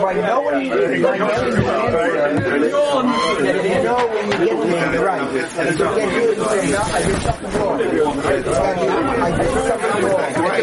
[0.00, 0.70] by knowing,
[1.02, 2.06] by knowing the answer,
[3.68, 5.32] you know when you get the answer right.
[5.32, 5.50] You get
[6.12, 6.88] here, you say, no, I.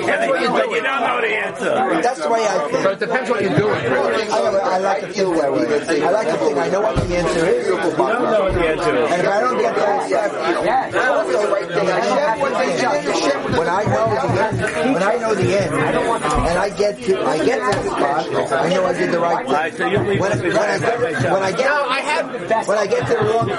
[0.03, 0.71] I did something wrong.
[0.75, 2.01] you don't know the answer.
[2.01, 2.83] That's the way I think.
[2.83, 3.75] So it depends what you're doing.
[3.75, 4.39] I,
[4.75, 6.01] I like to think that way.
[6.03, 7.67] I like to think I know what the answer is.
[7.67, 9.11] You don't know what the answer is.
[9.11, 11.87] And if I don't get that step, that's also the right thing.
[11.87, 12.75] I have one thing.
[13.55, 17.37] When I know the end, when I know the end, and I get to, I
[17.45, 19.93] get to the spot, I know I did the right thing.
[20.05, 23.47] When, when I get, when I get, I have, when I get to the wrong
[23.47, 23.57] thing,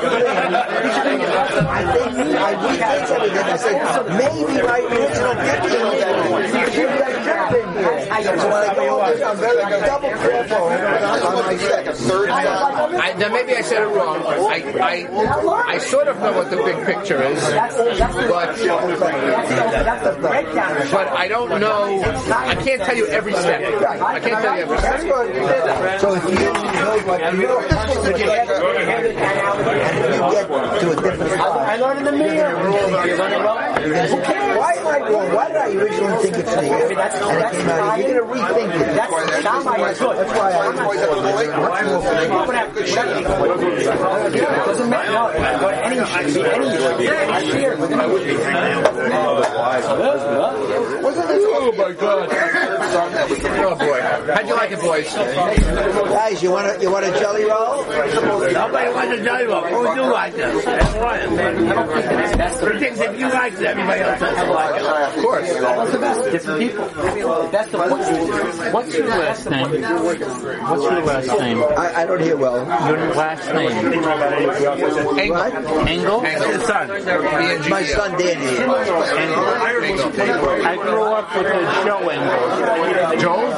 [1.66, 3.46] I think I rethink everything.
[3.46, 3.74] I say
[4.20, 6.25] maybe my original picture was that.
[6.28, 6.90] Maybe I should
[7.26, 7.96] have been here.
[8.38, 12.10] So when I go over, I'm very double careful on my steps.
[12.10, 14.22] I, then maybe I said it wrong.
[14.26, 20.88] I, I, I sort of know what the big picture is, but That's the breakdown.
[20.90, 22.02] but I don't know.
[22.32, 23.60] I can't tell you every step.
[23.82, 26.00] I can't tell you every step.
[26.00, 27.60] So if you know what you know,
[28.06, 28.16] you
[30.32, 30.48] get
[30.80, 31.32] to a different.
[31.40, 32.56] I learned in the mirror.
[32.56, 34.58] Who cares?
[34.58, 35.32] Why am I wrong?
[35.34, 36.74] Why did I originally think it's me?
[36.74, 37.98] And it came out.
[37.98, 38.94] You're gonna rethink it.
[38.96, 40.16] That's Shammai is good.
[40.16, 40.62] That's why I.
[44.66, 45.12] Doesn't matter.
[45.12, 45.22] No,
[45.60, 46.68] go to any any any
[47.52, 47.72] fear.
[51.58, 52.28] Oh my god.
[53.58, 54.00] Oh boy,
[54.34, 55.14] how'd you like it, boys?
[55.14, 57.84] Guys, you want a you want a jelly roll?
[57.84, 59.70] Nobody wants to tell you what.
[59.70, 60.56] Who do like them?
[60.64, 61.22] That's right.
[62.60, 64.86] The things if you like them, everybody else doesn't like them.
[64.86, 65.48] Of course.
[65.60, 66.46] What's the best?
[66.58, 66.84] People.
[66.86, 67.72] The best
[68.72, 69.70] What's your last name?
[69.70, 71.62] What's your last name?
[71.62, 72.56] I, I don't hear well.
[72.88, 75.30] Your last name?
[75.30, 75.54] What?
[75.88, 76.20] Engel?
[76.20, 76.88] His son.
[77.70, 78.58] My son Danny.
[80.64, 83.20] I grew up with a Joe Engel.
[83.20, 83.50] Joel?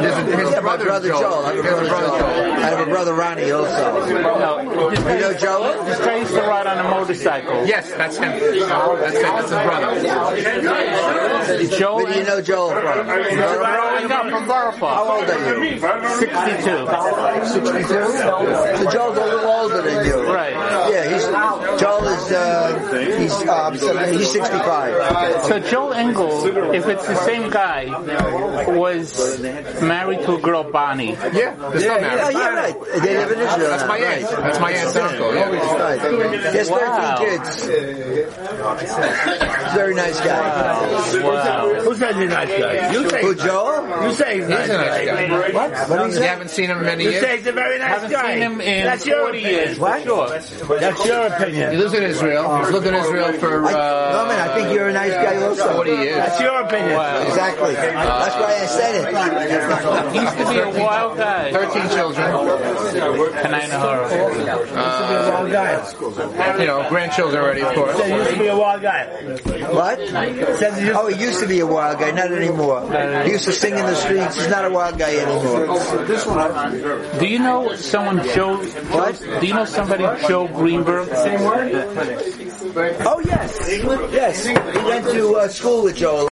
[0.00, 1.44] His, his Yeah, my brother, brother Joel.
[1.44, 2.12] I have a brother Joel.
[2.12, 4.06] I have a brother Ronnie also.
[4.08, 5.84] No, You know Joel?
[5.84, 7.66] this guy used to ride on a motorcycle.
[7.66, 8.30] Yes, that's him.
[8.30, 9.22] That's it.
[9.22, 9.60] That's his
[11.66, 11.78] brother.
[11.78, 13.06] Joe Where do you know Joel from?
[13.06, 15.78] growing up from Borough How old are you?
[15.78, 16.86] 62.
[17.62, 17.88] 62?
[17.88, 20.32] So Joel's a little older than you.
[20.32, 20.52] Right.
[20.90, 21.24] Yeah, he's
[21.80, 23.70] Joel is uh, he's uh,
[24.12, 25.44] he's 65.
[25.44, 27.86] So Joe Engel, if it's the same guy,
[28.70, 29.40] was
[29.82, 31.12] married to a girl, Bonnie.
[31.12, 32.34] Yeah, they're still married.
[32.36, 32.76] yeah, right.
[33.02, 33.70] They live in Israel.
[33.70, 34.22] That's my right.
[34.22, 34.30] aunt.
[34.42, 35.34] That's my aunt's uncle.
[35.34, 35.50] Yeah.
[35.50, 36.00] Right.
[36.52, 37.16] There's 13 Wow.
[37.18, 37.66] kids.
[39.74, 40.40] Very nice guy.
[41.22, 41.79] Wow.
[41.84, 42.92] Who said he's a nice guy?
[42.92, 44.04] You say Who Joel?
[44.06, 45.26] You say he's a He's nice a nice guy.
[45.28, 45.50] guy.
[45.52, 45.70] What?
[45.90, 46.26] What did he You say?
[46.26, 47.22] haven't seen him in many You years.
[47.24, 48.32] say he's a very nice Haven't guy.
[48.34, 49.78] seen him in That's your 40 years.
[49.78, 50.02] What?
[50.02, 50.28] Sure.
[50.28, 51.54] That's your opinion.
[51.54, 51.78] He opinion.
[51.80, 52.58] lives in Israel.
[52.58, 55.36] He's lived in Israel for I, uh, no man, I think you're a nice guy
[55.42, 55.72] also.
[55.74, 56.16] 40 years.
[56.16, 56.90] That's your opinion.
[57.26, 57.74] Exactly.
[57.74, 60.12] That's why I said it.
[60.14, 61.52] He used to be a wild guy.
[61.52, 62.26] 13 children.
[62.30, 64.08] kein ayin hara.
[65.30, 66.58] Wild guy.
[66.60, 67.96] You know, grandchildren already, of course.
[67.96, 69.06] Said he used to be a wild guy.
[69.72, 69.98] What?
[70.58, 72.80] Said he used Oh, he used to be a wild guy, not anymore.
[73.24, 74.36] He used to sing in the streets.
[74.36, 75.66] He's not a wild guy anymore.
[77.18, 78.56] Do you know someone Joe?
[78.56, 79.20] What?
[79.40, 81.08] Do you know somebody Joe Greenberg?
[83.04, 83.68] Oh yes,
[84.12, 84.46] yes.
[84.46, 86.29] He went to uh, school with Joel